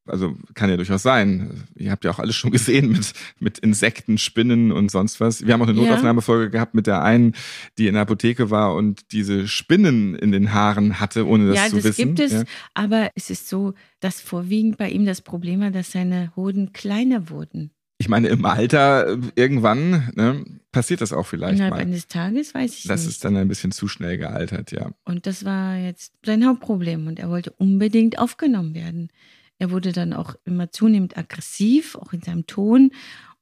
Also 0.06 0.36
kann 0.52 0.68
ja 0.68 0.76
durchaus 0.76 1.02
sein. 1.02 1.64
Ihr 1.76 1.90
habt 1.90 2.04
ja 2.04 2.10
auch 2.10 2.18
alles 2.18 2.36
schon 2.36 2.50
gesehen 2.50 2.92
mit, 2.92 3.12
mit 3.38 3.58
Insekten, 3.58 4.18
Spinnen 4.18 4.70
und 4.70 4.90
sonst 4.90 5.18
was. 5.18 5.46
Wir 5.46 5.54
haben 5.54 5.62
auch 5.62 5.68
eine 5.68 5.78
Notaufnahmefolge 5.78 6.50
gehabt 6.50 6.74
mit 6.74 6.86
der 6.86 7.02
einen, 7.02 7.34
die 7.78 7.86
in 7.86 7.94
der 7.94 8.02
Apotheke 8.02 8.50
war 8.50 8.74
und 8.74 9.12
diese 9.12 9.48
Spinnen 9.48 10.14
in 10.14 10.30
den 10.30 10.52
Haaren 10.52 11.00
hatte, 11.00 11.26
ohne 11.26 11.48
das 11.48 11.56
ja, 11.56 11.68
zu 11.68 11.76
das 11.76 11.84
wissen. 11.84 12.14
Gibt 12.14 12.20
es, 12.20 12.32
ja, 12.32 12.44
aber 12.74 13.10
es 13.14 13.30
ist 13.30 13.48
so, 13.48 13.72
dass 14.00 14.20
vorwiegend 14.20 14.76
bei 14.76 14.90
ihm 14.90 15.06
das 15.06 15.22
Problem 15.22 15.60
war, 15.60 15.70
dass 15.70 15.92
seine 15.92 16.32
Hoden 16.36 16.74
kleiner 16.74 17.30
wurden 17.30 17.70
ich 17.98 18.08
meine, 18.08 18.28
im 18.28 18.44
Alter 18.44 19.08
äh, 19.08 19.18
irgendwann 19.36 20.10
ne, 20.14 20.44
passiert 20.72 21.00
das 21.00 21.12
auch 21.12 21.26
vielleicht 21.26 21.54
Innerhalb 21.54 21.74
mal. 21.74 21.80
eines 21.80 22.08
Tages 22.08 22.54
weiß 22.54 22.72
ich 22.72 22.82
das 22.82 22.84
nicht. 22.84 22.90
Das 22.90 23.06
ist 23.06 23.24
dann 23.24 23.36
ein 23.36 23.48
bisschen 23.48 23.72
zu 23.72 23.88
schnell 23.88 24.18
gealtert, 24.18 24.72
ja. 24.72 24.90
Und 25.04 25.26
das 25.26 25.44
war 25.44 25.76
jetzt 25.76 26.12
sein 26.24 26.46
Hauptproblem 26.46 27.06
und 27.06 27.18
er 27.18 27.30
wollte 27.30 27.52
unbedingt 27.52 28.18
aufgenommen 28.18 28.74
werden. 28.74 29.10
Er 29.58 29.70
wurde 29.70 29.92
dann 29.92 30.12
auch 30.12 30.34
immer 30.44 30.70
zunehmend 30.72 31.16
aggressiv, 31.16 31.94
auch 31.94 32.12
in 32.12 32.22
seinem 32.22 32.46
Ton. 32.46 32.90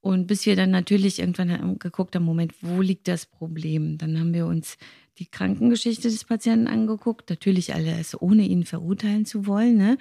Und 0.01 0.27
bis 0.27 0.45
wir 0.47 0.57
dann 0.57 0.71
natürlich 0.71 1.21
irgendwann 1.21 1.79
geguckt 1.79 2.15
haben, 2.15 2.25
Moment, 2.25 2.55
wo 2.61 2.83
liegt 2.83 3.09
das 3.09 3.25
Problem? 3.25 3.99
Dann 3.99 4.19
haben 4.19 4.35
wir 4.35 4.47
uns 4.47 4.77
die 5.19 5.27
Krankengeschichte 5.27 6.09
des 6.09 6.25
Patienten 6.25 6.67
angeguckt. 6.67 7.31
Natürlich 7.31 7.73
alles, 7.75 8.21
ohne 8.21 8.43
ihn 8.43 8.65
verurteilen 8.65 9.25
zu 9.25 9.47
wollen. 9.47 9.77
Ne? 9.77 9.97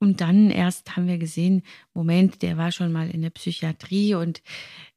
Und 0.00 0.22
dann 0.22 0.50
erst 0.50 0.96
haben 0.96 1.06
wir 1.06 1.18
gesehen, 1.18 1.62
Moment, 1.92 2.40
der 2.40 2.56
war 2.56 2.72
schon 2.72 2.90
mal 2.90 3.10
in 3.10 3.20
der 3.20 3.28
Psychiatrie 3.28 4.14
und 4.14 4.42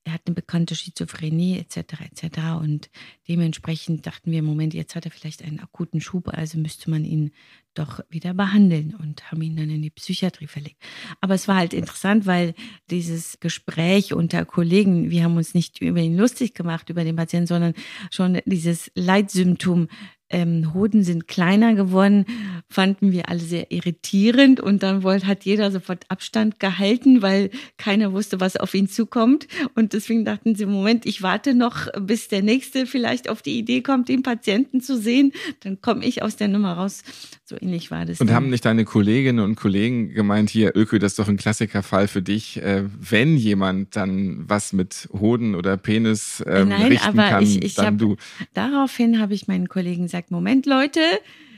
er 0.06 0.14
hat 0.14 0.22
eine 0.26 0.34
bekannte 0.34 0.76
Schizophrenie 0.76 1.60
etc. 1.60 2.02
etc. 2.02 2.40
Und 2.62 2.90
dementsprechend 3.28 4.08
dachten 4.08 4.32
wir, 4.32 4.42
Moment, 4.44 4.74
jetzt 4.74 4.96
hat 4.96 5.04
er 5.04 5.12
vielleicht 5.12 5.44
einen 5.44 5.60
akuten 5.60 6.00
Schub, 6.00 6.30
also 6.30 6.58
müsste 6.58 6.90
man 6.90 7.04
ihn 7.04 7.32
doch 7.74 8.00
wieder 8.10 8.34
behandeln 8.34 8.96
und 8.96 9.30
haben 9.30 9.42
ihn 9.42 9.58
dann 9.58 9.70
in 9.70 9.82
die 9.82 9.90
Psychiatrie 9.90 10.48
verlegt. 10.48 10.82
Aber 11.20 11.34
es 11.34 11.50
war 11.50 11.58
halt 11.58 11.74
interessant, 11.74 12.26
weil 12.26 12.54
dieses 12.90 13.40
Gespräch 13.42 14.14
unter 14.14 14.46
Kollegen, 14.46 15.10
wir 15.10 15.24
haben 15.24 15.36
uns 15.36 15.54
nicht 15.54 15.82
über 15.82 16.00
ihn 16.00 16.16
lustig 16.16 16.54
gemacht, 16.54 16.90
über 16.90 17.04
den 17.04 17.18
Patienten, 17.18 17.48
sondern 17.48 17.74
schon 18.10 18.40
dieses 18.46 18.90
Leitsymptom 18.96 19.90
ähm, 20.34 20.74
Hoden 20.74 21.04
sind 21.04 21.28
kleiner 21.28 21.76
geworden, 21.76 22.26
fanden 22.68 23.12
wir 23.12 23.30
alle 23.30 23.40
sehr 23.40 23.72
irritierend 23.72 24.60
und 24.60 24.84
dann 24.84 25.04
wollte, 25.04 25.28
hat 25.28 25.46
jeder 25.46 25.72
sofort 25.72 26.06
Abstand 26.10 26.60
gehalten, 26.60 27.22
weil 27.22 27.52
keiner 27.78 28.12
wusste, 28.12 28.40
was 28.40 28.58
auf 28.58 28.74
ihn 28.74 28.90
zukommt. 28.90 29.48
Und 29.76 29.94
deswegen 29.94 30.26
dachten 30.26 30.56
sie, 30.56 30.66
Moment, 30.66 31.06
ich 31.06 31.22
warte 31.22 31.54
noch, 31.54 31.88
bis 32.00 32.28
der 32.28 32.42
Nächste 32.42 32.86
vielleicht 32.88 33.30
auf 33.30 33.42
die 33.42 33.60
Idee 33.60 33.82
kommt, 33.82 34.10
den 34.10 34.24
Patienten 34.24 34.82
zu 34.82 34.98
sehen. 34.98 35.32
Dann 35.62 35.80
komme 35.82 36.04
ich 36.04 36.24
aus 36.24 36.36
der 36.36 36.48
Nummer 36.48 36.74
raus. 36.74 37.04
So 37.46 37.56
ähnlich 37.62 37.92
war 37.92 38.06
das. 38.06 38.20
Und 38.20 38.28
dann. 38.28 38.36
haben 38.36 38.50
nicht 38.50 38.66
deine 38.66 38.86
Kolleginnen 38.86 39.44
und 39.44 39.56
Kollegen 39.56 40.10
gemeint, 40.10 40.50
hier, 40.50 40.76
Öko, 40.76 40.98
das 40.98 41.14
ist 41.14 41.20
doch 41.20 41.28
ein 41.28 41.38
Klassikerfall 41.38 42.08
für 42.08 42.24
dich, 42.24 42.62
äh, 42.62 42.84
wenn 43.00 43.38
jemand 43.38 43.96
dann 43.96 44.50
was 44.50 44.74
mit 44.74 45.08
Hoden 45.14 45.54
oder 45.54 45.78
Penis 45.78 46.44
ähm, 46.48 46.70
Nein, 46.70 46.88
richten 46.88 47.20
aber 47.20 47.30
kann, 47.30 47.44
ich, 47.44 47.62
ich 47.62 47.76
dann 47.76 47.86
hab, 47.86 47.98
du. 48.00 48.16
Daraufhin 48.54 49.20
habe 49.20 49.36
ich 49.36 49.48
meinen 49.48 49.70
Kollegen 49.70 50.04
gesagt, 50.04 50.23
Moment, 50.32 50.66
Leute, 50.66 51.02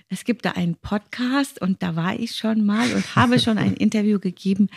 es 0.09 0.23
gibt 0.23 0.45
da 0.45 0.51
einen 0.51 0.75
Podcast 0.75 1.61
und 1.61 1.81
da 1.81 1.95
war 1.95 2.19
ich 2.19 2.35
schon 2.35 2.65
mal 2.65 2.93
und 2.93 3.15
habe 3.15 3.39
schon 3.39 3.57
ein 3.57 3.73
Interview 3.77 4.19
gegeben 4.19 4.69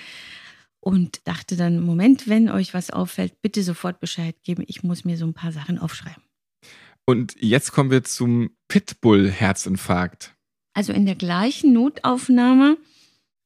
und 0.80 1.26
dachte 1.26 1.56
dann, 1.56 1.80
Moment, 1.80 2.28
wenn 2.28 2.48
euch 2.48 2.74
was 2.74 2.90
auffällt, 2.90 3.42
bitte 3.42 3.62
sofort 3.62 4.00
Bescheid 4.00 4.36
geben. 4.42 4.64
Ich 4.66 4.82
muss 4.82 5.04
mir 5.04 5.16
so 5.16 5.26
ein 5.26 5.34
paar 5.34 5.52
Sachen 5.52 5.78
aufschreiben. 5.78 6.22
Und 7.04 7.36
jetzt 7.40 7.72
kommen 7.72 7.90
wir 7.90 8.04
zum 8.04 8.50
Pitbull-Herzinfarkt. 8.68 10.34
Also 10.74 10.92
in 10.92 11.06
der 11.06 11.14
gleichen 11.14 11.72
Notaufnahme 11.72 12.76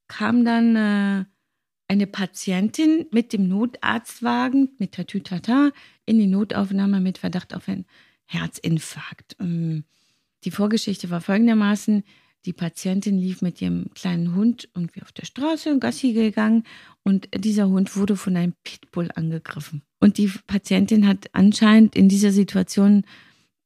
kam 0.08 0.44
dann 0.44 0.76
äh, 0.76 1.24
eine 1.88 2.06
Patientin 2.06 3.06
mit 3.10 3.32
dem 3.32 3.48
Notarztwagen, 3.48 4.70
mit 4.78 4.92
Tatütata, 4.92 5.70
in 6.06 6.18
die 6.18 6.26
Notaufnahme 6.26 7.00
mit 7.00 7.18
Verdacht 7.18 7.54
auf 7.54 7.68
einen 7.68 7.86
Herzinfarkt. 8.24 9.36
Ähm, 9.40 9.84
die 10.44 10.50
Vorgeschichte 10.50 11.10
war 11.10 11.20
folgendermaßen, 11.20 12.04
die 12.44 12.52
Patientin 12.52 13.18
lief 13.18 13.40
mit 13.40 13.62
ihrem 13.62 13.86
kleinen 13.94 14.34
Hund 14.34 14.68
irgendwie 14.74 15.02
auf 15.02 15.12
der 15.12 15.26
Straße, 15.26 15.78
Gassi 15.78 16.12
gegangen 16.12 16.64
und 17.04 17.28
dieser 17.36 17.68
Hund 17.68 17.96
wurde 17.96 18.16
von 18.16 18.36
einem 18.36 18.54
Pitbull 18.64 19.10
angegriffen. 19.14 19.82
Und 20.00 20.18
die 20.18 20.30
Patientin 20.46 21.06
hat 21.06 21.30
anscheinend 21.32 21.94
in 21.94 22.08
dieser 22.08 22.32
Situation 22.32 23.04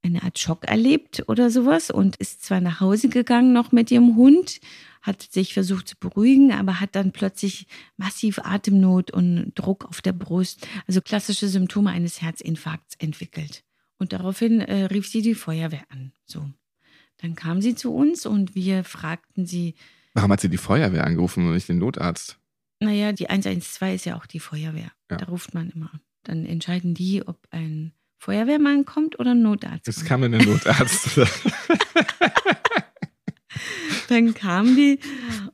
eine 0.03 0.23
Art 0.23 0.39
Schock 0.39 0.69
erlebt 0.69 1.25
oder 1.27 1.51
sowas 1.51 1.91
und 1.91 2.17
ist 2.17 2.45
zwar 2.45 2.61
nach 2.61 2.81
Hause 2.81 3.09
gegangen 3.09 3.53
noch 3.53 3.73
mit 3.73 3.91
ihrem 3.91 4.15
Hund, 4.15 4.61
hat 5.03 5.23
sich 5.23 5.55
versucht 5.55 5.89
zu 5.89 5.97
beruhigen, 5.99 6.53
aber 6.53 6.81
hat 6.81 6.95
dann 6.95 7.13
plötzlich 7.13 7.67
massiv 7.97 8.39
Atemnot 8.41 9.11
und 9.11 9.53
Druck 9.55 9.85
auf 9.87 10.03
der 10.03 10.13
Brust, 10.13 10.67
also 10.87 11.01
klassische 11.01 11.49
Symptome 11.49 11.91
eines 11.91 12.23
Herzinfarkts 12.23 12.97
entwickelt. 12.99 13.65
Und 13.99 14.13
daraufhin 14.13 14.61
äh, 14.61 14.85
rief 14.85 15.09
sie 15.09 15.23
die 15.23 15.35
Feuerwehr 15.35 15.85
an. 15.89 16.13
So. 16.27 16.45
Dann 17.19 17.35
kam 17.35 17.61
sie 17.63 17.75
zu 17.75 17.95
uns 17.95 18.27
und 18.27 18.55
wir 18.55 18.85
fragten 18.85 19.47
sie. 19.47 19.75
Warum 20.15 20.33
hat 20.33 20.41
sie 20.41 20.49
die 20.49 20.57
Feuerwehr 20.57 21.05
angerufen 21.05 21.47
und 21.47 21.55
nicht 21.55 21.69
den 21.69 21.79
Notarzt? 21.79 22.39
Naja, 22.81 23.13
die 23.13 23.31
112 23.31 23.95
ist 23.95 24.05
ja 24.05 24.17
auch 24.17 24.27
die 24.27 24.41
Feuerwehr. 24.41 24.91
Ja. 25.11 25.17
Da 25.17 25.27
ruft 25.27 25.55
man 25.55 25.71
immer. 25.71 25.91
Dann 26.25 26.45
entscheiden 26.45 26.95
die, 26.95 27.27
ob 27.27 27.39
ein 27.51 27.93
Feuerwehrmann 28.19 28.85
kommt 28.85 29.19
oder 29.19 29.31
ein 29.33 29.43
Notarzt. 29.43 29.89
Es 29.89 30.05
kam 30.05 30.21
der 30.21 30.45
Notarzt. 30.45 31.21
dann 34.09 34.35
kam 34.35 34.77
die 34.77 34.99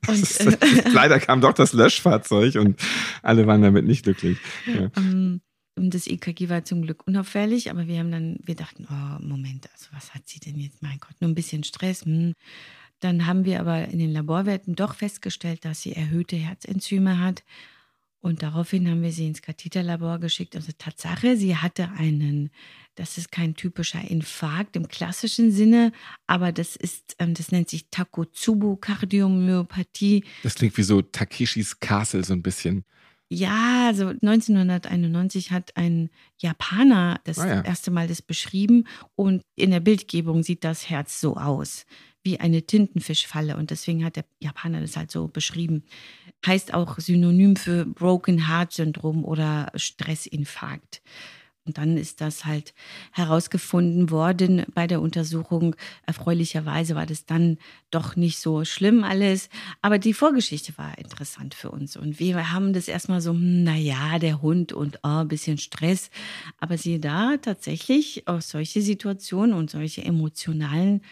und 0.09 0.41
äh, 0.41 0.57
leider 0.93 1.21
kam 1.21 1.41
doch 1.41 1.53
das 1.53 1.73
Löschfahrzeug 1.73 2.57
und 2.57 2.81
alle 3.23 3.47
waren 3.47 3.63
damit 3.63 3.87
nicht 3.87 4.05
glücklich. 4.05 4.39
Ja. 4.67 4.91
Um, 4.97 5.41
und 5.75 5.95
das 5.95 6.07
EKG 6.07 6.49
war 6.49 6.65
zum 6.65 6.83
Glück 6.83 7.07
unauffällig, 7.07 7.71
aber 7.71 7.87
wir 7.87 7.99
haben 7.99 8.11
dann, 8.11 8.39
wir 8.43 8.55
dachten, 8.55 8.87
oh, 8.91 9.23
Moment, 9.23 9.71
also 9.73 9.87
was 9.93 10.15
hat 10.15 10.29
sie 10.29 10.39
denn 10.39 10.59
jetzt? 10.59 10.83
Mein 10.83 10.99
Gott, 10.99 11.15
nur 11.21 11.31
ein 11.31 11.35
bisschen 11.35 11.65
Stress. 11.65 12.05
Hm. 12.05 12.35
Dann 13.01 13.27
haben 13.27 13.45
wir 13.45 13.61
aber 13.61 13.89
in 13.89 13.99
den 13.99 14.13
Laborwerten 14.13 14.75
doch 14.75 14.95
festgestellt, 14.95 15.65
dass 15.65 15.83
sie 15.83 15.93
erhöhte 15.93 16.37
Herzenzyme 16.37 17.19
hat. 17.19 17.43
Und 18.21 18.45
daraufhin 18.45 18.89
haben 18.89 19.03
wir 19.03 19.11
sie 19.11 19.27
ins 19.27 19.43
Katheterlabor 19.43 20.21
geschickt. 20.21 20.55
Also 20.55 20.71
Tatsache, 20.79 21.37
sie 21.37 21.57
hatte 21.57 21.91
einen, 21.91 22.51
das 22.95 23.19
ist 23.19 23.33
kein 23.33 23.57
typischer 23.57 24.09
Infarkt 24.09 24.77
im 24.77 24.87
klassischen 24.87 25.51
Sinne, 25.51 25.91
aber 26.29 26.53
das 26.53 26.77
ist, 26.77 27.17
ähm, 27.19 27.35
das 27.35 27.51
nennt 27.51 27.69
sich 27.69 27.89
Takotsubo-Kardiomyopathie. 27.91 30.25
Das 30.45 30.55
klingt 30.55 30.77
wie 30.77 30.85
so 30.85 31.03
Takeshis 31.03 31.81
Castle 31.81 32.23
so 32.23 32.35
ein 32.35 32.43
bisschen. 32.43 32.85
Ja, 33.35 33.87
also 33.87 34.09
1991 34.09 35.53
hat 35.53 35.75
ein 35.79 36.11
Japaner 36.39 37.19
das 37.25 37.39
ah, 37.39 37.47
ja. 37.47 37.61
erste 37.63 37.91
Mal 37.91 38.07
das 38.07 38.21
beschrieben 38.21 38.87
und 39.15 39.41
in 39.57 39.71
der 39.71 39.81
Bildgebung 39.81 40.43
sieht 40.43 40.65
das 40.65 40.91
Herz 40.91 41.19
so 41.19 41.39
aus, 41.39 41.87
wie 42.23 42.41
eine 42.41 42.61
Tintenfischfalle 42.67 43.57
und 43.57 43.71
deswegen 43.71 44.05
hat 44.05 44.17
der 44.17 44.27
Japaner 44.39 44.83
das 44.83 44.99
halt 44.99 45.11
so 45.11 45.29
beschrieben. 45.29 45.83
Heißt 46.47 46.75
auch 46.75 46.99
Synonym 46.99 47.57
für 47.57 47.87
Broken 47.87 48.49
Heart 48.49 48.75
Syndrom 48.75 49.25
oder 49.25 49.73
Stressinfarkt. 49.77 51.01
Und 51.65 51.79
dann 51.79 51.97
ist 51.97 52.21
das 52.21 52.45
halt 52.45 52.75
herausgefunden 53.13 54.11
worden 54.11 54.65
bei 54.75 54.89
der 54.89 55.01
Untersuchung. 55.01 55.77
Erfreulicherweise 56.07 56.97
war 56.97 57.07
das 57.07 57.25
dann 57.25 57.59
doch 57.93 58.17
nicht 58.17 58.41
so 58.41 58.65
schlimm 58.65 59.05
alles. 59.05 59.49
Aber 59.81 59.99
die 59.99 60.13
Vorgeschichte 60.13 60.77
war 60.77 60.99
interessant 60.99 61.55
für 61.55 61.71
uns. 61.71 61.97
Und 61.97 62.19
wir 62.19 62.53
haben 62.53 62.73
das 62.73 62.89
erstmal 62.89 63.21
so, 63.21 63.31
hm, 63.31 63.63
na 63.63 63.77
ja, 63.77 64.19
der 64.19 64.43
Hund 64.43 64.73
und 64.73 64.99
oh, 65.05 65.21
ein 65.21 65.29
bisschen 65.29 65.59
Stress. 65.59 66.11
Aber 66.59 66.77
siehe 66.79 66.99
da, 66.99 67.37
tatsächlich 67.37 68.27
auch 68.27 68.41
solche 68.41 68.83
Situationen 68.83 69.55
und 69.55 69.71
solche 69.71 70.05
emotionalen 70.05 71.03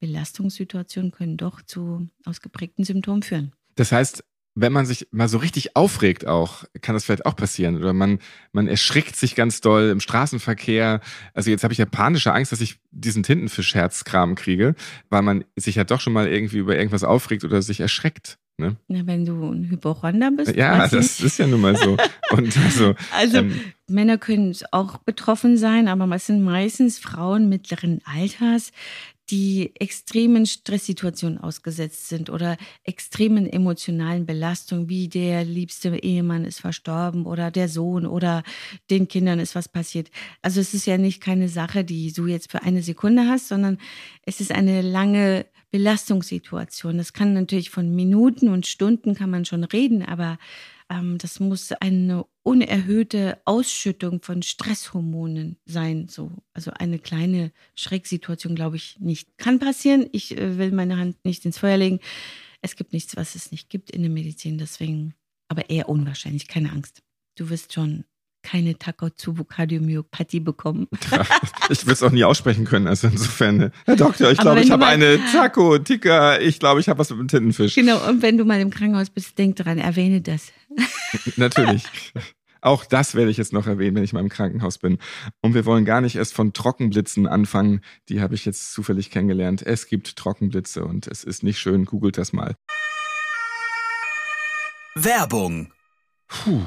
Belastungssituationen 0.00 1.12
können 1.12 1.36
doch 1.36 1.62
zu 1.62 2.08
ausgeprägten 2.24 2.84
Symptomen 2.84 3.22
führen. 3.22 3.52
Das 3.76 3.92
heißt, 3.92 4.24
wenn 4.54 4.72
man 4.72 4.86
sich 4.86 5.08
mal 5.12 5.28
so 5.28 5.38
richtig 5.38 5.76
aufregt 5.76 6.26
auch, 6.26 6.64
kann 6.80 6.94
das 6.94 7.04
vielleicht 7.04 7.26
auch 7.26 7.36
passieren. 7.36 7.76
Oder 7.76 7.92
man, 7.92 8.18
man 8.52 8.66
erschrickt 8.66 9.16
sich 9.16 9.34
ganz 9.34 9.60
doll 9.60 9.90
im 9.90 10.00
Straßenverkehr. 10.00 11.00
Also 11.34 11.50
jetzt 11.50 11.62
habe 11.62 11.72
ich 11.72 11.78
ja 11.78 11.86
panische 11.86 12.32
Angst, 12.32 12.52
dass 12.52 12.60
ich 12.60 12.78
diesen 12.90 13.22
Tintenfischherzkram 13.22 14.34
kriege, 14.34 14.74
weil 15.08 15.22
man 15.22 15.44
sich 15.56 15.76
ja 15.76 15.84
doch 15.84 16.00
schon 16.00 16.12
mal 16.12 16.26
irgendwie 16.26 16.58
über 16.58 16.76
irgendwas 16.76 17.04
aufregt 17.04 17.44
oder 17.44 17.62
sich 17.62 17.80
erschreckt. 17.80 18.38
Ne? 18.58 18.76
Na, 18.88 19.06
wenn 19.06 19.24
du 19.24 19.50
ein 19.50 19.70
Hypochonder 19.70 20.30
bist. 20.30 20.54
Ja, 20.54 20.86
das 20.86 21.20
ist 21.20 21.38
ja 21.38 21.46
nun 21.46 21.62
mal 21.62 21.76
so. 21.76 21.96
Und 22.30 22.56
also, 22.64 22.94
also 23.16 23.38
ähm, 23.38 23.58
Männer 23.88 24.18
können 24.18 24.54
auch 24.70 24.98
betroffen 24.98 25.56
sein, 25.56 25.88
aber 25.88 26.14
es 26.14 26.26
sind 26.26 26.42
meistens 26.42 26.98
Frauen 26.98 27.48
mittleren 27.48 28.02
Alters, 28.04 28.72
die 29.30 29.72
extremen 29.76 30.46
Stresssituationen 30.46 31.38
ausgesetzt 31.38 32.08
sind 32.08 32.30
oder 32.30 32.56
extremen 32.84 33.46
emotionalen 33.46 34.26
Belastungen, 34.26 34.88
wie 34.88 35.08
der 35.08 35.44
liebste 35.44 35.96
Ehemann 35.96 36.44
ist 36.44 36.60
verstorben 36.60 37.26
oder 37.26 37.50
der 37.50 37.68
Sohn 37.68 38.06
oder 38.06 38.42
den 38.90 39.08
Kindern 39.08 39.38
ist 39.38 39.54
was 39.54 39.68
passiert. 39.68 40.10
Also 40.42 40.60
es 40.60 40.74
ist 40.74 40.86
ja 40.86 40.98
nicht 40.98 41.20
keine 41.20 41.48
Sache, 41.48 41.84
die 41.84 42.12
du 42.12 42.26
jetzt 42.26 42.50
für 42.50 42.62
eine 42.62 42.82
Sekunde 42.82 43.28
hast, 43.28 43.48
sondern 43.48 43.78
es 44.22 44.40
ist 44.40 44.52
eine 44.52 44.82
lange 44.82 45.46
Belastungssituation. 45.70 46.98
Das 46.98 47.12
kann 47.12 47.34
natürlich 47.34 47.70
von 47.70 47.94
Minuten 47.94 48.48
und 48.48 48.66
Stunden 48.66 49.14
kann 49.14 49.30
man 49.30 49.44
schon 49.44 49.64
reden, 49.64 50.02
aber 50.02 50.38
ähm, 50.90 51.18
das 51.18 51.40
muss 51.40 51.72
eine 51.72 52.26
unerhöhte 52.42 53.40
Ausschüttung 53.44 54.22
von 54.22 54.42
Stresshormonen 54.42 55.56
sein. 55.64 56.08
So. 56.08 56.32
Also 56.52 56.72
eine 56.72 56.98
kleine 56.98 57.52
Schrecksituation, 57.76 58.54
glaube 58.54 58.76
ich, 58.76 58.98
nicht. 58.98 59.38
Kann 59.38 59.58
passieren. 59.58 60.08
Ich 60.12 60.36
äh, 60.36 60.58
will 60.58 60.72
meine 60.72 60.98
Hand 60.98 61.24
nicht 61.24 61.44
ins 61.44 61.58
Feuer 61.58 61.76
legen. 61.76 62.00
Es 62.60 62.76
gibt 62.76 62.92
nichts, 62.92 63.16
was 63.16 63.36
es 63.36 63.52
nicht 63.52 63.70
gibt 63.70 63.90
in 63.90 64.02
der 64.02 64.10
Medizin, 64.10 64.58
deswegen, 64.58 65.14
aber 65.48 65.70
eher 65.70 65.88
unwahrscheinlich, 65.88 66.46
keine 66.46 66.72
Angst. 66.72 67.02
Du 67.36 67.48
wirst 67.48 67.72
schon 67.72 68.04
keine 68.50 68.76
Takotsubo-Kardiomyopathie 68.76 70.40
bekommen. 70.40 70.88
ich 71.68 71.84
würde 71.84 71.92
es 71.92 72.02
auch 72.02 72.10
nie 72.10 72.24
aussprechen 72.24 72.64
können. 72.64 72.88
Also 72.88 73.06
insofern, 73.06 73.60
äh, 73.60 73.70
Herr 73.84 73.96
Doktor, 73.96 74.32
ich 74.32 74.38
glaube, 74.38 74.60
ich 74.60 74.70
habe 74.72 74.86
eine 74.86 75.20
Taco-Tika. 75.32 76.38
Ich 76.38 76.58
glaube, 76.58 76.80
ich 76.80 76.88
habe 76.88 76.98
was 76.98 77.10
mit 77.10 77.20
dem 77.20 77.28
Tintenfisch. 77.28 77.76
Genau, 77.76 78.08
und 78.08 78.22
wenn 78.22 78.38
du 78.38 78.44
mal 78.44 78.60
im 78.60 78.70
Krankenhaus 78.70 79.10
bist, 79.10 79.38
denk 79.38 79.56
dran, 79.56 79.78
erwähne 79.78 80.20
das. 80.20 80.48
Natürlich. 81.36 81.84
Auch 82.60 82.84
das 82.84 83.14
werde 83.14 83.30
ich 83.30 83.36
jetzt 83.36 83.52
noch 83.52 83.66
erwähnen, 83.66 83.96
wenn 83.96 84.04
ich 84.04 84.12
mal 84.12 84.20
im 84.20 84.28
Krankenhaus 84.28 84.78
bin. 84.78 84.98
Und 85.40 85.54
wir 85.54 85.64
wollen 85.64 85.84
gar 85.84 86.00
nicht 86.00 86.16
erst 86.16 86.34
von 86.34 86.52
Trockenblitzen 86.52 87.28
anfangen. 87.28 87.82
Die 88.08 88.20
habe 88.20 88.34
ich 88.34 88.44
jetzt 88.44 88.72
zufällig 88.72 89.10
kennengelernt. 89.10 89.62
Es 89.62 89.86
gibt 89.86 90.16
Trockenblitze 90.16 90.84
und 90.84 91.06
es 91.06 91.22
ist 91.22 91.44
nicht 91.44 91.58
schön. 91.58 91.84
Googelt 91.84 92.18
das 92.18 92.32
mal. 92.32 92.56
Werbung. 94.96 95.72
Puh. 96.26 96.66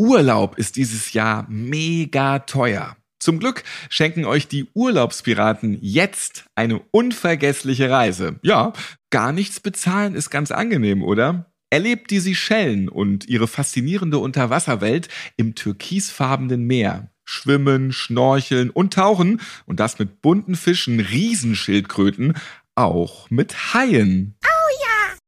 Urlaub 0.00 0.56
ist 0.58 0.76
dieses 0.76 1.12
Jahr 1.12 1.44
mega 1.48 2.38
teuer. 2.38 2.96
Zum 3.18 3.40
Glück 3.40 3.64
schenken 3.90 4.24
euch 4.24 4.46
die 4.46 4.68
Urlaubspiraten 4.72 5.76
jetzt 5.80 6.44
eine 6.54 6.78
unvergessliche 6.92 7.90
Reise. 7.90 8.38
Ja, 8.42 8.72
gar 9.10 9.32
nichts 9.32 9.58
bezahlen 9.58 10.14
ist 10.14 10.30
ganz 10.30 10.52
angenehm, 10.52 11.02
oder? 11.02 11.50
Erlebt 11.70 12.12
die 12.12 12.20
Seychellen 12.20 12.88
und 12.88 13.28
ihre 13.28 13.48
faszinierende 13.48 14.18
Unterwasserwelt 14.18 15.08
im 15.36 15.56
türkisfarbenen 15.56 16.62
Meer. 16.62 17.10
Schwimmen, 17.24 17.92
schnorcheln 17.92 18.70
und 18.70 18.94
tauchen 18.94 19.40
und 19.66 19.80
das 19.80 19.98
mit 19.98 20.22
bunten 20.22 20.54
Fischen, 20.54 21.00
Riesenschildkröten, 21.00 22.34
auch 22.76 23.28
mit 23.30 23.74
Haien. 23.74 24.36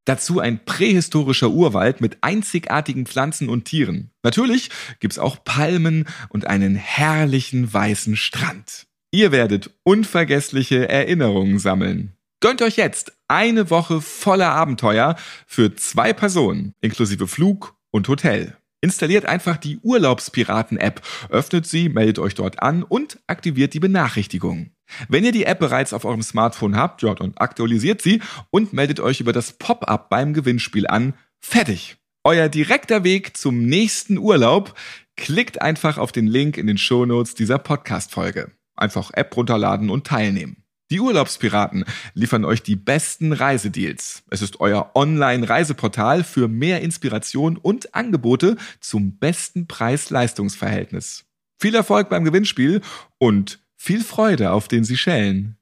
Dazu 0.05 0.41
ein 0.41 0.65
prähistorischer 0.65 1.51
Urwald 1.51 2.01
mit 2.01 2.19
einzigartigen 2.23 3.07
Pflanzen 3.07 3.49
und 3.49 3.65
Tieren. 3.65 4.11
Natürlich 4.23 4.71
gibt's 4.99 5.19
auch 5.19 5.45
Palmen 5.45 6.07
und 6.31 6.47
einen 6.47 6.75
herrlichen 6.75 7.73
weißen 7.73 8.17
Strand. 8.17 8.87
Ihr 9.13 9.33
werdet 9.33 9.71
unvergessliche 9.83 10.89
Erinnerungen 10.89 11.59
sammeln. 11.59 12.17
Gönnt 12.41 12.63
euch 12.63 12.77
jetzt 12.77 13.13
eine 13.29 13.69
Woche 13.69 14.01
voller 14.01 14.51
Abenteuer 14.51 15.17
für 15.47 15.75
zwei 15.77 16.13
Personen, 16.13 16.75
inklusive 16.81 17.29
Flug 17.29 17.77
und 17.91 18.09
Hotel. 18.09 18.57
Installiert 18.81 19.27
einfach 19.27 19.59
die 19.59 19.79
Urlaubspiraten-App, 19.83 21.03
öffnet 21.29 21.67
sie, 21.67 21.91
meldet 21.91 22.19
euch 22.19 22.35
dort 22.35 22.63
an 22.63 22.83
und 22.83 23.19
aktiviert 23.27 23.75
die 23.75 23.81
Benachrichtigungen. 23.81 24.73
Wenn 25.09 25.25
ihr 25.25 25.33
die 25.33 25.45
App 25.45 25.59
bereits 25.59 25.93
auf 25.93 26.05
eurem 26.05 26.23
Smartphone 26.23 26.77
habt, 26.77 27.03
ja, 27.03 27.15
dann 27.15 27.33
aktualisiert 27.37 28.03
sie 28.03 28.21
und 28.51 28.73
meldet 28.73 29.01
euch 29.01 29.21
über 29.21 29.33
das 29.33 29.53
Pop-up 29.53 30.11
beim 30.11 30.35
Gewinnspiel 30.35 30.87
an. 30.87 31.15
Fertig. 31.41 31.97
Euer 32.23 32.49
direkter 32.49 33.03
Weg 33.03 33.37
zum 33.37 33.65
nächsten 33.65 34.19
Urlaub. 34.19 34.75
Klickt 35.17 35.63
einfach 35.63 35.99
auf 35.99 36.13
den 36.13 36.27
Link 36.27 36.57
in 36.57 36.67
den 36.67 36.79
Shownotes 36.79 37.35
dieser 37.35 37.59
Podcast-Folge. 37.59 38.51
Einfach 38.77 39.11
App 39.15 39.37
runterladen 39.37 39.91
und 39.91 40.07
teilnehmen. 40.07 40.61
Die 40.91 40.99
Urlaubspiraten 40.99 41.85
liefern 42.15 42.45
euch 42.45 42.63
die 42.63 42.75
besten 42.75 43.33
Reisedeals. 43.33 44.25
Es 44.29 44.43
ist 44.43 44.59
euer 44.61 44.91
Online-Reiseportal 44.95 46.25
für 46.25 46.49
mehr 46.49 46.81
Inspiration 46.81 47.57
und 47.57 47.95
Angebote 47.95 48.57
zum 48.81 49.17
besten 49.19 49.69
Preis-Leistungs-Verhältnis. 49.69 51.27
Viel 51.61 51.77
Erfolg 51.77 52.09
beim 52.09 52.25
Gewinnspiel 52.25 52.81
und 53.19 53.61
viel 53.83 54.05
Freude 54.05 54.53
auf 54.53 54.69
den 54.69 54.85
Seychellen. 54.85 55.59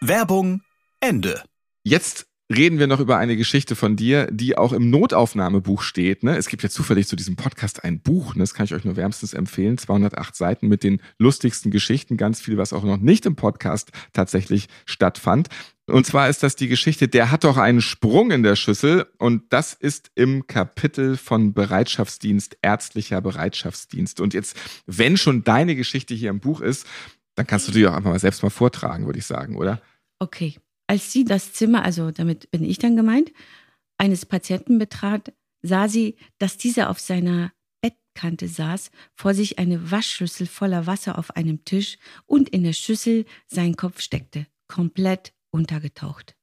Werbung 0.00 0.62
Ende. 1.00 1.44
Jetzt 1.84 2.31
reden 2.52 2.78
wir 2.78 2.86
noch 2.86 3.00
über 3.00 3.16
eine 3.16 3.36
Geschichte 3.36 3.76
von 3.76 3.96
dir, 3.96 4.28
die 4.30 4.56
auch 4.56 4.72
im 4.72 4.90
Notaufnahmebuch 4.90 5.82
steht. 5.82 6.22
Ne? 6.22 6.36
Es 6.36 6.48
gibt 6.48 6.62
ja 6.62 6.68
zufällig 6.68 7.08
zu 7.08 7.16
diesem 7.16 7.36
Podcast 7.36 7.84
ein 7.84 8.00
Buch, 8.00 8.34
ne? 8.34 8.42
das 8.42 8.54
kann 8.54 8.64
ich 8.64 8.74
euch 8.74 8.84
nur 8.84 8.96
wärmstens 8.96 9.34
empfehlen. 9.34 9.78
208 9.78 10.34
Seiten 10.34 10.68
mit 10.68 10.84
den 10.84 11.00
lustigsten 11.18 11.70
Geschichten, 11.70 12.16
ganz 12.16 12.40
viel, 12.40 12.58
was 12.58 12.72
auch 12.72 12.84
noch 12.84 12.98
nicht 12.98 13.26
im 13.26 13.36
Podcast 13.36 13.90
tatsächlich 14.12 14.68
stattfand. 14.86 15.48
Und 15.86 16.06
zwar 16.06 16.28
ist 16.28 16.42
das 16.42 16.54
die 16.54 16.68
Geschichte, 16.68 17.08
der 17.08 17.30
hat 17.30 17.44
doch 17.44 17.56
einen 17.56 17.80
Sprung 17.80 18.30
in 18.30 18.42
der 18.42 18.56
Schüssel 18.56 19.06
und 19.18 19.52
das 19.52 19.74
ist 19.74 20.10
im 20.14 20.46
Kapitel 20.46 21.16
von 21.16 21.54
Bereitschaftsdienst, 21.54 22.56
ärztlicher 22.62 23.20
Bereitschaftsdienst. 23.20 24.20
Und 24.20 24.32
jetzt, 24.32 24.56
wenn 24.86 25.16
schon 25.16 25.42
deine 25.42 25.74
Geschichte 25.74 26.14
hier 26.14 26.30
im 26.30 26.40
Buch 26.40 26.60
ist, 26.60 26.86
dann 27.34 27.46
kannst 27.46 27.66
du 27.68 27.72
die 27.72 27.86
auch 27.86 27.94
einfach 27.94 28.10
mal 28.10 28.18
selbst 28.18 28.42
mal 28.42 28.50
vortragen, 28.50 29.06
würde 29.06 29.18
ich 29.18 29.26
sagen, 29.26 29.56
oder? 29.56 29.82
Okay. 30.18 30.56
Als 30.86 31.12
sie 31.12 31.24
das 31.24 31.52
Zimmer, 31.52 31.84
also 31.84 32.10
damit 32.10 32.50
bin 32.50 32.64
ich 32.64 32.78
dann 32.78 32.96
gemeint, 32.96 33.32
eines 33.98 34.26
Patienten 34.26 34.78
betrat, 34.78 35.32
sah 35.62 35.88
sie, 35.88 36.16
dass 36.38 36.56
dieser 36.56 36.90
auf 36.90 36.98
seiner 36.98 37.52
Bettkante 37.80 38.48
saß, 38.48 38.90
vor 39.14 39.34
sich 39.34 39.58
eine 39.58 39.90
Waschschüssel 39.90 40.46
voller 40.46 40.86
Wasser 40.86 41.18
auf 41.18 41.36
einem 41.36 41.64
Tisch 41.64 41.98
und 42.26 42.48
in 42.48 42.64
der 42.64 42.72
Schüssel 42.72 43.24
sein 43.46 43.76
Kopf 43.76 44.00
steckte, 44.00 44.46
komplett 44.68 45.32
untergetaucht. 45.50 46.36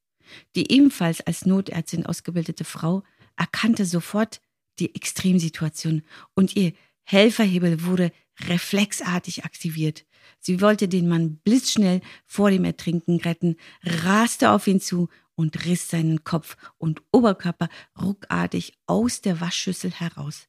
Die 0.56 0.72
ebenfalls 0.72 1.20
als 1.20 1.46
Notärztin 1.46 2.06
ausgebildete 2.06 2.64
Frau 2.64 3.02
erkannte 3.36 3.84
sofort 3.84 4.40
die 4.78 4.94
Extremsituation 4.94 6.02
und 6.34 6.56
ihr 6.56 6.72
Helferhebel 7.04 7.84
wurde 7.84 8.12
reflexartig 8.40 9.44
aktiviert. 9.44 10.04
Sie 10.38 10.60
wollte 10.60 10.88
den 10.88 11.08
Mann 11.08 11.36
blitzschnell 11.36 12.00
vor 12.24 12.50
dem 12.50 12.64
Ertrinken 12.64 13.16
retten, 13.16 13.56
raste 13.82 14.50
auf 14.50 14.66
ihn 14.66 14.80
zu 14.80 15.08
und 15.34 15.64
riss 15.64 15.88
seinen 15.88 16.24
Kopf 16.24 16.56
und 16.78 17.02
Oberkörper 17.12 17.68
ruckartig 18.00 18.74
aus 18.86 19.20
der 19.20 19.40
Waschschüssel 19.40 19.90
heraus. 19.90 20.48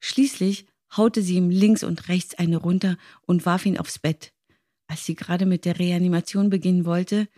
Schließlich 0.00 0.66
haute 0.96 1.22
sie 1.22 1.36
ihm 1.36 1.50
links 1.50 1.82
und 1.82 2.08
rechts 2.08 2.34
eine 2.34 2.56
runter 2.56 2.96
und 3.26 3.46
warf 3.46 3.66
ihn 3.66 3.78
aufs 3.78 3.98
Bett. 3.98 4.32
Als 4.86 5.04
sie 5.04 5.14
gerade 5.14 5.44
mit 5.44 5.64
der 5.64 5.78
Reanimation 5.78 6.50
beginnen 6.50 6.84
wollte, 6.84 7.28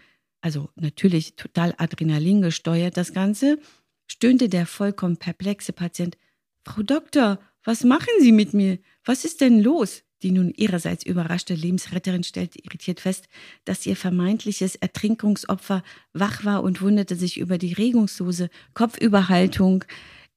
also 0.41 0.71
natürlich 0.75 1.37
total 1.37 1.75
Adrenalin 1.79 2.43
gesteuert 2.43 2.97
das 2.97 3.13
Ganze, 3.13 3.59
stöhnte 4.07 4.49
der 4.49 4.67
vollkommen 4.67 5.17
perplexe 5.17 5.73
Patient, 5.73 6.17
Frau 6.65 6.83
Doktor, 6.83 7.41
was 7.65 7.85
machen 7.85 8.13
Sie 8.21 8.33
mit 8.33 8.55
mir? 8.55 8.79
Was 9.05 9.25
ist 9.25 9.41
denn 9.41 9.61
los? 9.61 10.03
Die 10.23 10.33
nun 10.33 10.53
ihrerseits 10.55 11.05
überraschte 11.05 11.55
Lebensretterin 11.55 12.25
stellte 12.25 12.59
irritiert 12.63 13.01
fest, 13.01 13.27
dass 13.65 13.87
ihr 13.87 13.97
vermeintliches 13.97 14.77
Ertrinkungsopfer 14.77 15.83
wach 16.13 16.45
war 16.45 16.63
und 16.63 16.83
wunderte 16.83 17.17
sich 17.17 17.39
über 17.39 17.59
die 17.59 17.73
regungslose 17.73 18.51
Kopfüberhaltung 18.75 19.85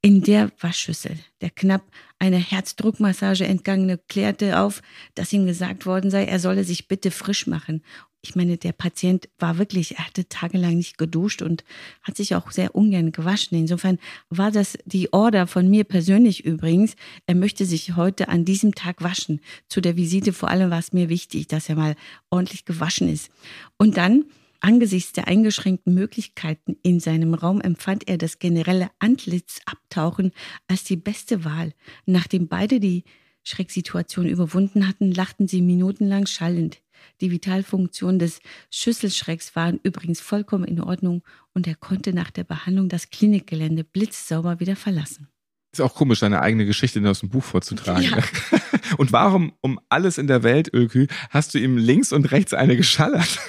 in 0.02 0.22
der 0.22 0.52
Waschschüssel. 0.60 1.18
Der 1.42 1.50
knapp 1.50 1.84
einer 2.20 2.38
Herzdruckmassage 2.38 3.46
entgangene 3.46 3.98
klärte 3.98 4.60
auf, 4.60 4.82
dass 5.16 5.34
ihm 5.34 5.46
gesagt 5.46 5.86
worden 5.86 6.12
sei, 6.12 6.26
er 6.26 6.40
solle 6.40 6.64
sich 6.64 6.88
bitte 6.88 7.12
frisch 7.12 7.48
machen 7.48 7.82
ich 8.26 8.36
meine, 8.36 8.58
der 8.58 8.72
Patient 8.72 9.28
war 9.38 9.58
wirklich, 9.58 9.98
er 9.98 10.08
hatte 10.08 10.28
tagelang 10.30 10.78
nicht 10.78 10.98
geduscht 10.98 11.42
und 11.42 11.66
hat 12.02 12.16
sich 12.16 12.36
auch 12.36 12.52
sehr 12.52 12.74
ungern 12.74 13.12
gewaschen. 13.12 13.58
Insofern 13.58 14.00
war 14.30 14.50
das 14.50 14.78
die 14.86 15.12
Order 15.12 15.46
von 15.46 15.70
mir 15.70 15.84
persönlich 15.84 16.46
übrigens. 16.46 16.96
Er 17.28 17.36
möchte 17.36 17.66
sich 17.66 17.98
heute 17.98 18.30
an 18.30 18.46
diesem 18.46 18.76
Tag 18.76 19.04
waschen. 19.04 19.42
Zu 19.68 19.82
der 19.82 19.98
Visite 19.98 20.32
vor 20.32 20.50
allem 20.50 20.72
war 20.72 20.80
es 20.80 20.94
mir 20.94 21.10
wichtig, 21.10 21.48
dass 21.48 21.68
er 21.68 21.76
mal 21.76 21.96
ordentlich 22.30 22.64
gewaschen 22.64 23.10
ist. 23.10 23.30
Und 23.78 23.98
dann, 23.98 24.24
angesichts 24.62 25.12
der 25.12 25.28
eingeschränkten 25.28 25.94
Möglichkeiten 25.94 26.78
in 26.82 27.02
seinem 27.02 27.34
Raum, 27.34 27.60
empfand 27.60 28.08
er 28.08 28.18
das 28.18 28.40
generelle 28.40 28.90
Antlitzabtauchen 29.00 30.32
als 30.70 30.86
die 30.86 30.96
beste 30.96 31.44
Wahl. 31.44 31.74
Nachdem 32.06 32.48
beide 32.48 32.80
die 32.80 33.04
Schrecksituation 33.44 34.26
überwunden 34.26 34.88
hatten, 34.88 35.12
lachten 35.12 35.48
sie 35.48 35.62
minutenlang 35.62 36.26
schallend. 36.26 36.82
Die 37.22 37.32
Vitalfunktionen 37.32 38.20
des 38.20 38.40
Schüsselschrecks 38.70 39.56
waren 39.56 39.80
übrigens 39.84 40.22
vollkommen 40.22 40.66
in 40.66 40.82
Ordnung 40.82 41.24
und 41.54 41.68
er 41.68 41.76
konnte 41.76 42.14
nach 42.14 42.32
der 42.32 42.44
Behandlung 42.44 42.90
das 42.90 43.10
Klinikgelände 43.10 43.84
blitzsauber 43.84 44.60
wieder 44.60 44.76
verlassen. 44.76 45.28
Ist 45.74 45.82
auch 45.82 45.96
komisch, 45.96 46.20
deine 46.20 46.42
eigene 46.42 46.66
Geschichte 46.66 47.08
aus 47.10 47.22
dem 47.22 47.30
Buch 47.30 47.44
vorzutragen. 47.44 48.04
Ja. 48.04 48.24
Und 48.98 49.12
warum 49.12 49.54
um 49.62 49.80
alles 49.90 50.20
in 50.20 50.28
der 50.28 50.44
Welt, 50.44 50.72
Ölkü, 50.72 51.08
hast 51.32 51.56
du 51.56 51.58
ihm 51.58 51.78
links 51.78 52.12
und 52.12 52.32
rechts 52.32 52.54
eine 52.54 52.78
geschallert? 52.78 53.40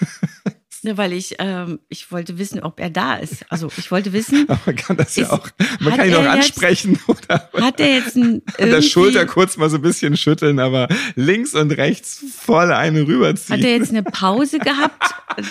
Ja, 0.85 0.97
weil 0.97 1.12
ich, 1.12 1.37
ähm, 1.38 1.81
ich 1.88 2.12
wollte 2.12 2.38
wissen, 2.38 2.61
ob 2.62 2.79
er 2.79 2.90
da 2.90 3.14
ist. 3.16 3.44
Also 3.51 3.70
ich 3.77 3.90
wollte 3.90 4.12
wissen. 4.12 4.44
Aber 4.49 4.61
man 4.66 4.77
kann 4.77 4.97
das 4.97 5.16
ja 5.16 5.25
Ist- 5.25 5.31
auch, 5.31 5.49
man 5.81 5.97
kann 5.97 6.09
ihn 6.09 6.14
auch 6.14 6.18
er 6.23 6.37
jetzt- 6.37 6.37
ansprechen 6.37 7.01
oder 7.07 7.51
Hat 7.55 7.81
er 7.81 7.94
jetzt 7.94 8.16
ein 8.16 8.42
an 8.61 8.70
der 8.70 8.83
Schulter 8.83 9.27
kurz 9.27 9.57
mal 9.57 9.70
so 9.70 9.77
ein 9.77 9.83
bisschen 9.83 10.16
schütteln, 10.16 10.59
aber 10.61 10.88
links 11.16 11.55
und 11.55 11.70
rechts 11.73 12.23
voll 12.38 12.73
eine 12.73 13.07
rüberziehen. 13.07 13.59
Hat 13.59 13.64
er 13.64 13.77
jetzt 13.77 13.90
eine 13.90 14.03
Pause 14.03 14.59
gehabt, 14.59 15.03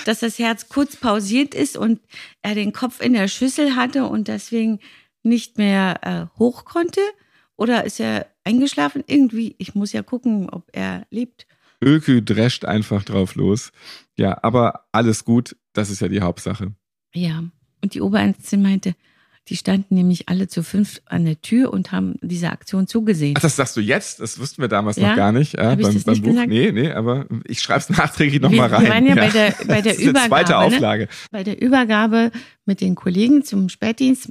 dass 0.05 0.19
das 0.19 0.39
Herz 0.39 0.69
kurz 0.69 0.95
pausiert 0.95 1.53
ist 1.55 1.75
und 1.77 1.99
er 2.41 2.55
den 2.55 2.71
Kopf 2.71 3.01
in 3.01 3.13
der 3.13 3.27
Schüssel 3.27 3.75
hatte 3.75 4.05
und 4.05 4.27
deswegen 4.27 4.79
nicht 5.23 5.57
mehr 5.57 5.99
äh, 6.35 6.37
hoch 6.39 6.63
konnte? 6.65 7.01
Oder 7.55 7.83
ist 7.85 7.99
er 7.99 8.27
eingeschlafen? 8.43 9.03
Irgendwie, 9.07 9.55
ich 9.57 9.73
muss 9.75 9.93
ja 9.93 10.01
gucken, 10.03 10.49
ob 10.49 10.67
er 10.73 11.05
lebt. 11.11 11.45
Ölkü 11.83 12.21
drescht 12.23 12.65
einfach 12.65 13.03
drauf 13.03 13.35
los. 13.35 13.71
Ja, 14.17 14.39
aber 14.43 14.85
alles 14.91 15.25
gut, 15.25 15.55
das 15.73 15.89
ist 15.89 16.01
ja 16.01 16.07
die 16.07 16.21
Hauptsache. 16.21 16.73
Ja, 17.13 17.43
und 17.81 17.93
die 17.93 18.01
Oberärztin 18.01 18.61
meinte, 18.61 18.95
die 19.49 19.57
standen 19.57 19.95
nämlich 19.95 20.29
alle 20.29 20.47
zu 20.47 20.63
fünf 20.63 21.01
an 21.05 21.25
der 21.25 21.41
Tür 21.41 21.73
und 21.73 21.91
haben 21.91 22.15
dieser 22.21 22.53
Aktion 22.53 22.87
zugesehen. 22.87 23.33
Ach, 23.37 23.41
das 23.41 23.57
sagst 23.57 23.75
du 23.75 23.81
jetzt? 23.81 24.21
Das 24.21 24.39
wussten 24.39 24.61
wir 24.61 24.69
damals 24.69 24.95
Ja? 24.95 25.09
noch 25.09 25.15
gar 25.17 25.33
nicht. 25.33 25.53
Ja, 25.57 25.71
Hab 25.71 25.79
ich 25.79 25.85
beim, 25.85 25.93
das 25.95 26.03
beim 26.05 26.13
nicht 26.13 26.23
Buch. 26.23 26.31
gesagt? 26.31 26.47
Nee, 26.49 26.71
nee, 26.71 26.91
aber 26.91 27.25
ich 27.45 27.59
schreibe 27.59 27.79
es 27.81 27.89
nachträglich 27.97 28.41
Wir- 28.41 28.49
nochmal 28.49 28.71
wir 28.71 28.77
rein. 28.77 28.87
waren 28.89 29.05
ja 29.05 29.15
bei 29.15 29.29
der- 29.29 29.53
bei 29.67 29.81
der 29.81 29.93
das 29.93 30.01
ist 30.01 30.15
eine 30.15 30.27
zweite 30.29 30.51
Übergabe, 30.53 30.69
ne? 30.69 30.75
Auflage. 30.77 31.07
Bei 31.31 31.43
der 31.43 31.61
Übergabe 31.61 32.31
mit 32.65 32.79
den 32.79 32.95
Kollegen 32.95 33.43
zum 33.43 33.67
Spätdienst 33.67 34.29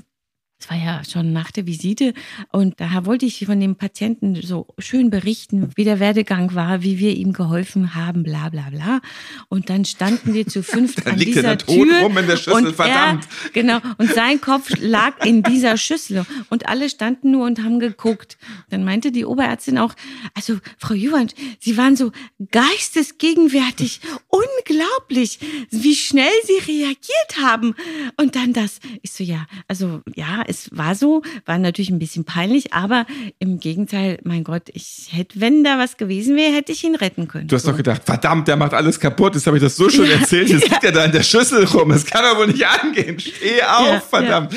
es 0.62 0.70
war 0.70 0.76
ja 0.76 1.02
schon 1.04 1.32
nach 1.32 1.50
der 1.50 1.66
Visite 1.66 2.14
und 2.52 2.78
da 2.78 3.04
wollte 3.04 3.26
ich 3.26 3.44
von 3.44 3.58
dem 3.58 3.74
Patienten 3.74 4.40
so 4.40 4.68
schön 4.78 5.10
berichten, 5.10 5.70
wie 5.74 5.82
der 5.82 5.98
Werdegang 5.98 6.54
war, 6.54 6.82
wie 6.82 7.00
wir 7.00 7.16
ihm 7.16 7.32
geholfen 7.32 7.96
haben, 7.96 8.22
bla 8.22 8.48
bla 8.48 8.70
bla. 8.70 9.00
Und 9.48 9.70
dann 9.70 9.84
standen 9.84 10.34
wir 10.34 10.46
zu 10.46 10.62
fünft 10.62 11.04
an 11.06 11.18
liegt 11.18 11.36
dieser 11.36 11.48
er 11.48 11.58
Tür 11.58 12.02
rum 12.02 12.16
in 12.16 12.28
der 12.28 12.36
Schüssel, 12.36 12.66
und 12.66 12.76
verdammt. 12.76 13.26
Er, 13.44 13.50
genau, 13.50 13.80
und 13.98 14.12
sein 14.12 14.40
Kopf 14.40 14.70
lag 14.80 15.24
in 15.24 15.42
dieser 15.42 15.76
Schüssel 15.76 16.24
und 16.48 16.68
alle 16.68 16.88
standen 16.88 17.32
nur 17.32 17.44
und 17.44 17.60
haben 17.62 17.80
geguckt. 17.80 18.38
Dann 18.70 18.84
meinte 18.84 19.10
die 19.10 19.24
Oberärztin 19.24 19.78
auch, 19.78 19.94
also 20.34 20.58
Frau 20.78 20.94
Juwand, 20.94 21.34
Sie 21.58 21.76
waren 21.76 21.96
so 21.96 22.12
geistesgegenwärtig, 22.52 24.00
unglaublich, 24.28 25.40
wie 25.70 25.96
schnell 25.96 26.30
Sie 26.44 26.72
reagiert 26.72 27.42
haben. 27.42 27.74
Und 28.16 28.36
dann 28.36 28.52
das, 28.52 28.78
ich 29.02 29.10
so, 29.10 29.24
ja, 29.24 29.46
also 29.66 30.02
ja, 30.14 30.42
es 30.52 30.68
war 30.72 30.94
so, 30.94 31.22
war 31.46 31.58
natürlich 31.58 31.90
ein 31.90 31.98
bisschen 31.98 32.24
peinlich, 32.24 32.72
aber 32.72 33.06
im 33.38 33.58
Gegenteil, 33.58 34.18
mein 34.22 34.44
Gott, 34.44 34.64
ich 34.72 35.08
hätte, 35.10 35.40
wenn 35.40 35.64
da 35.64 35.78
was 35.78 35.96
gewesen 35.96 36.36
wäre, 36.36 36.52
hätte 36.54 36.70
ich 36.72 36.84
ihn 36.84 36.94
retten 36.94 37.26
können. 37.26 37.48
Du 37.48 37.56
hast 37.56 37.62
So. 37.64 37.70
doch 37.70 37.76
gedacht, 37.76 38.02
verdammt, 38.04 38.46
der 38.48 38.56
macht 38.56 38.74
alles 38.74 39.00
kaputt. 39.00 39.34
Jetzt 39.34 39.46
habe 39.46 39.56
ich 39.56 39.62
das 39.62 39.76
so 39.76 39.88
schon 39.88 40.04
Ja, 40.06 40.12
erzählt. 40.12 40.48
Jetzt 40.50 40.66
ja. 40.66 40.72
liegt 40.72 40.84
er 40.84 40.92
da 40.92 41.04
in 41.04 41.12
der 41.12 41.22
Schüssel 41.22 41.64
rum. 41.64 41.88
Das 41.88 42.04
kann 42.06 42.22
doch 42.22 42.38
wohl 42.38 42.46
nicht 42.48 42.66
angehen. 42.66 43.18
Steh 43.18 43.62
auf, 43.62 43.86
Ja, 43.88 44.00
verdammt. 44.00 44.54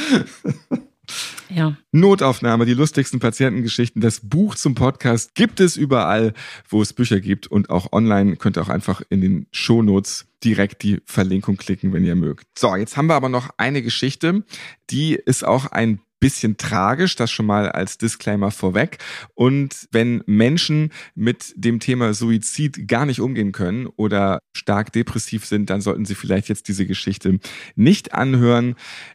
Ja. 1.50 1.78
Notaufnahme, 1.92 2.66
die 2.66 2.74
lustigsten 2.74 3.20
Patientengeschichten. 3.20 4.02
Das 4.02 4.22
Buch 4.22 4.56
zum 4.56 4.76
Podcast 4.76 5.36
gibt 5.36 5.60
es 5.60 5.78
überall, 5.78 6.34
wo 6.70 6.82
es 6.82 6.94
Bücher 6.94 7.20
gibt 7.20 7.48
und 7.48 7.70
auch 7.70 7.92
online. 7.92 8.36
Könnt 8.38 8.58
ihr 8.58 8.62
auch 8.62 8.70
einfach 8.70 9.02
in 9.10 9.22
den 9.22 9.48
Shownotes 9.52 10.28
direkt 10.44 10.84
die 10.84 11.02
Verlinkung 11.06 11.58
klicken, 11.58 11.94
wenn 11.94 12.06
ihr 12.06 12.16
mögt. 12.16 12.48
So, 12.58 12.76
jetzt 12.76 12.98
haben 12.98 13.08
wir 13.08 13.16
aber 13.16 13.30
noch 13.30 13.50
eine 13.58 13.82
Geschichte, 13.82 14.44
die 14.90 15.16
ist 15.16 15.44
auch 15.44 15.66
ein 15.68 16.00
bisschen 16.26 16.58
tragisch, 16.58 17.16
das 17.16 17.30
schon 17.30 17.46
mal 17.46 17.70
als 17.72 18.00
Disclaimer 18.00 18.50
vorweg. 18.50 18.98
Und 19.36 19.88
wenn 19.92 20.24
Menschen 20.26 20.92
mit 21.14 21.54
dem 21.56 21.80
Thema 21.80 22.16
Suizid 22.16 22.88
gar 22.88 23.06
nicht 23.06 23.22
umgehen 23.22 23.52
können 23.52 23.86
oder 23.86 24.40
stark 24.58 24.92
depressiv 24.92 25.46
sind, 25.46 25.70
dann 25.70 25.82
sollten 25.82 26.04
sie 26.04 26.16
vielleicht 26.16 26.50
jetzt 26.50 26.68
diese 26.68 26.88
Geschichte 26.88 27.38
nicht 27.76 28.16
anhören. 28.16 28.74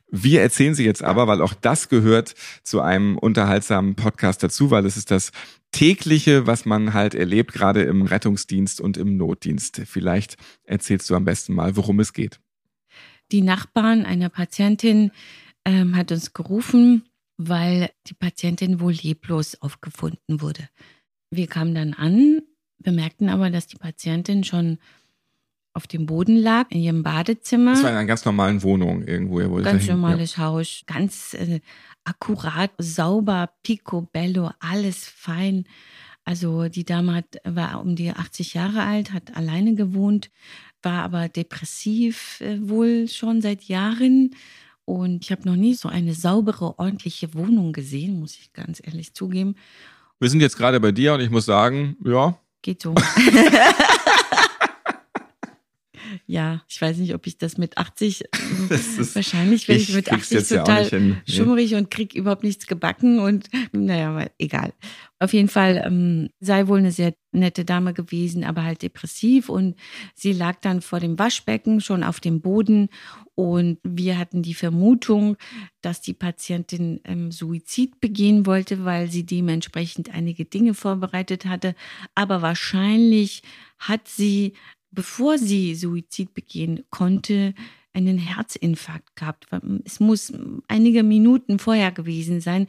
Wir 0.09 0.41
erzählen 0.41 0.77
sie 0.77 0.85
jetzt 0.85 1.03
aber, 1.03 1.27
weil 1.27 1.43
auch 1.43 1.53
das 1.53 1.89
gehört 1.89 2.37
zu 2.63 2.81
einem 2.81 3.19
unterhaltsamen 3.19 3.97
Podcast 3.97 4.45
dazu, 4.45 4.71
weil 4.71 4.87
es 4.87 4.97
ist 4.97 5.11
das 5.11 5.33
tägliche, 5.73 6.47
was 6.47 6.65
man 6.65 6.95
halt 6.95 7.17
erlebt, 7.17 7.53
gerade 7.53 7.83
im 7.83 8.03
Rettungsdienst 8.03 8.81
und 8.81 8.97
im 8.97 9.17
Notdienst. 9.17 9.83
Vielleicht 9.85 10.37
erzählst 10.63 11.11
du 11.11 11.17
am 11.17 11.25
besten 11.25 11.55
mal, 11.55 11.75
worum 11.75 11.99
es 11.99 12.13
geht. 12.13 12.39
Die 13.33 13.43
Nachbarn 13.43 14.07
einer 14.07 14.29
Patientin 14.29 15.11
ähm, 15.65 15.97
hat 15.97 16.13
uns 16.13 16.33
gerufen, 16.33 17.05
weil 17.37 17.91
die 18.07 18.15
Patientin 18.15 18.81
wohl 18.81 18.93
leblos 18.93 19.61
aufgefunden 19.61 20.41
wurde. 20.41 20.69
Wir 21.31 21.47
kamen 21.47 21.75
dann 21.75 21.95
an, 21.95 22.43
bemerkten 22.79 23.29
aber, 23.29 23.51
dass 23.51 23.67
die 23.67 23.77
Patientin 23.77 24.45
schon 24.45 24.79
auf 25.73 25.87
dem 25.87 26.07
Boden 26.07 26.37
lag, 26.37 26.67
in 26.71 26.81
ihrem 26.81 27.03
Badezimmer. 27.03 27.73
Das 27.73 27.83
war 27.83 27.91
in 27.91 27.97
einer 27.97 28.07
ganz 28.07 28.25
normalen 28.25 28.63
Wohnung 28.63 29.07
irgendwo. 29.07 29.41
Ihr 29.41 29.51
wolltet 29.51 29.73
Ganz 29.73 29.87
normales 29.87 30.37
Haus, 30.37 30.83
ganz 30.87 31.35
äh, 31.35 31.61
akkurat, 32.05 32.73
sauber, 32.79 33.51
picobello, 33.63 34.51
alles 34.59 35.07
fein. 35.07 35.65
Also 36.25 36.69
die 36.69 36.85
Dame 36.85 37.15
hat, 37.15 37.39
war 37.45 37.81
um 37.81 37.95
die 37.97 38.11
80 38.11 38.55
Jahre 38.55 38.83
alt, 38.83 39.13
hat 39.13 39.37
alleine 39.37 39.75
gewohnt, 39.75 40.31
war 40.83 41.03
aber 41.05 41.29
depressiv 41.29 42.41
äh, 42.41 42.59
wohl 42.61 43.09
schon 43.09 43.41
seit 43.41 43.65
Jahren. 43.65 44.35
Und 44.91 45.23
ich 45.23 45.31
habe 45.31 45.49
noch 45.49 45.55
nie 45.55 45.75
so 45.75 45.89
eine 45.89 46.15
saubere, 46.15 46.77
ordentliche 46.81 47.33
Wohnung 47.35 47.73
gesehen, 47.73 48.19
muss 48.19 48.35
ich 48.35 48.53
ganz 48.53 48.83
ehrlich 48.85 49.15
zugeben. 49.15 49.55
Wir 50.19 50.29
sind 50.29 50.41
jetzt 50.41 50.57
gerade 50.57 50.81
bei 50.81 50.91
dir 50.91 51.15
und 51.15 51.21
ich 51.21 51.31
muss 51.31 51.47
sagen, 51.47 51.97
ja, 52.05 52.37
Geht 52.63 52.83
so. 52.83 52.95
ja, 56.31 56.63
ich 56.69 56.81
weiß 56.81 56.99
nicht, 56.99 57.13
ob 57.15 57.27
ich 57.27 57.39
das 57.39 57.59
mit 57.59 57.77
80, 57.77 58.23
Das 58.69 58.99
ist- 58.99 59.17
wahrscheinlich 59.17 59.67
werde 59.67 59.81
ich, 59.83 59.89
ich 59.89 59.95
mit 59.97 60.05
krieg's 60.07 60.23
80 60.27 60.39
jetzt 60.39 60.51
ja 60.53 60.63
auch 60.63 60.67
total 60.67 60.81
nicht 60.83 60.91
hin. 60.91 61.09
Nee. 61.27 61.33
schummrig 61.33 61.75
und 61.75 61.91
krieg 61.91 62.15
überhaupt 62.15 62.45
nichts 62.45 62.67
gebacken 62.69 63.19
und 63.19 63.49
naja, 63.73 64.27
egal. 64.39 64.73
Auf 65.19 65.33
jeden 65.35 65.49
Fall 65.49 65.83
ähm, 65.85 66.31
sei 66.41 66.67
wohl 66.69 66.79
eine 66.79 66.93
sehr 66.93 67.15
nette 67.33 67.65
Dame 67.65 67.93
gewesen, 67.95 68.45
aber 68.45 68.63
halt 68.65 68.83
depressiv 68.83 69.49
und 69.49 69.77
sie 70.15 70.33
lag 70.33 70.61
dann 70.61 70.81
vor 70.83 71.01
dem 71.01 71.19
Waschbecken 71.19 71.81
schon 71.81 72.03
auf 72.05 72.21
dem 72.21 72.41
Boden 72.41 72.89
und 73.35 73.79
wir 73.83 74.17
hatten 74.19 74.43
die 74.43 74.55
Vermutung, 74.55 75.37
dass 75.83 76.01
die 76.01 76.15
Patientin 76.15 77.01
ähm, 77.05 77.33
Suizid 77.33 78.01
begehen 78.01 78.47
wollte, 78.47 78.85
weil 78.85 79.11
sie 79.11 79.27
dementsprechend 79.27 80.15
einige 80.15 80.45
Dinge 80.45 80.75
vorbereitet 80.75 81.45
hatte, 81.47 81.75
aber 82.15 82.41
wahrscheinlich 82.43 83.43
hat 83.79 84.09
sie, 84.09 84.55
bevor 84.91 85.39
sie 85.39 85.75
Suizid 85.75 86.35
begehen 86.35 86.85
konnte, 86.91 87.55
einen 87.93 88.19
Herzinfarkt 88.19 89.17
gehabt. 89.17 89.47
Es 89.85 89.99
muss 89.99 90.33
einige 90.69 91.03
Minuten 91.03 91.59
vorher 91.59 91.91
gewesen 91.91 92.41
sein. 92.41 92.69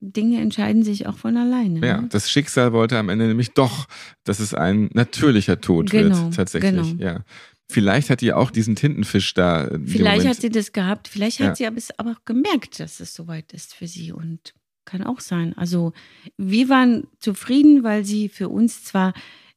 Dinge 0.00 0.40
entscheiden 0.40 0.82
sich 0.82 1.06
auch 1.06 1.18
von 1.18 1.36
alleine. 1.36 1.86
Ja, 1.86 2.00
ne? 2.00 2.08
das 2.08 2.30
Schicksal 2.30 2.72
wollte 2.72 2.98
am 2.98 3.10
Ende 3.10 3.26
nämlich 3.26 3.50
doch, 3.52 3.86
dass 4.24 4.40
es 4.40 4.54
ein 4.54 4.88
natürlicher 4.94 5.60
Tod 5.60 5.90
Genau, 5.90 6.24
wird, 6.24 6.34
tatsächlich. 6.34 6.70
genau. 6.72 7.02
Ja. 7.02 7.24
Vielleicht 7.68 8.08
hat 8.10 8.22
die 8.22 8.32
auch 8.32 8.50
diesen 8.50 8.74
Tintenfisch 8.74 9.34
da. 9.34 9.66
dem 9.66 9.86
Vielleicht 9.86 10.26
hat 10.26 10.40
sie 10.40 10.50
das 10.50 10.72
gehabt, 10.72 11.08
vielleicht 11.08 11.40
hat 11.40 11.48
Ja. 11.48 11.54
sie 11.54 11.66
aber 11.66 11.76
es 11.76 11.98
aber 11.98 12.12
auch 12.12 12.24
gemerkt, 12.24 12.80
dass 12.80 13.00
es 13.00 13.14
soweit 13.14 13.52
ist 13.52 13.74
für 13.74 13.86
sie 13.86 14.10
und 14.12 14.54
kann 14.84 15.02
auch 15.04 15.20
sein. 15.20 15.56
Also 15.56 15.92
wir 16.38 16.68
waren 16.70 17.06
zufrieden, 17.18 17.84
weil 17.84 18.04
sie 18.04 18.28
für 18.30 18.48
uns 18.48 18.84
zwar 18.84 19.12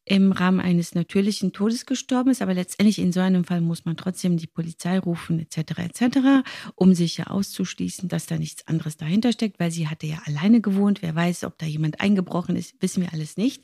im 0.06 0.32
Rahmen 0.32 0.60
eines 0.60 0.94
natürlichen 0.94 1.52
Todes 1.52 1.88
gestorben 1.88 2.30
ist, 2.30 2.44
aber 2.44 2.54
letztendlich 2.54 3.00
in 3.00 3.12
so 3.12 3.20
einem 3.20 3.44
Fall 3.44 3.60
muss 3.60 3.86
man 3.86 3.98
trotzdem 3.98 4.38
die 4.38 4.48
Polizei 4.48 5.00
rufen 5.00 5.40
etc. 5.40 5.80
etc., 5.80 6.18
um 6.76 6.94
sicher 6.94 7.32
auszuschließen, 7.32 8.08
dass 8.08 8.28
da 8.28 8.38
nichts 8.38 8.68
anderes 8.68 8.98
dahinter 8.98 9.32
steckt, 9.32 9.60
weil 9.60 9.72
sie 9.72 9.88
hatte 9.88 10.06
ja 10.06 10.22
alleine 10.26 10.62
gewohnt. 10.62 11.02
Wer 11.02 11.16
weiß, 11.16 11.44
ob 11.44 11.58
da 11.58 11.66
jemand 11.66 12.02
eingebrochen 12.02 12.56
ist, 12.56 12.76
wissen 12.82 13.02
wir 13.02 13.14
alles 13.14 13.36
nicht. 13.36 13.64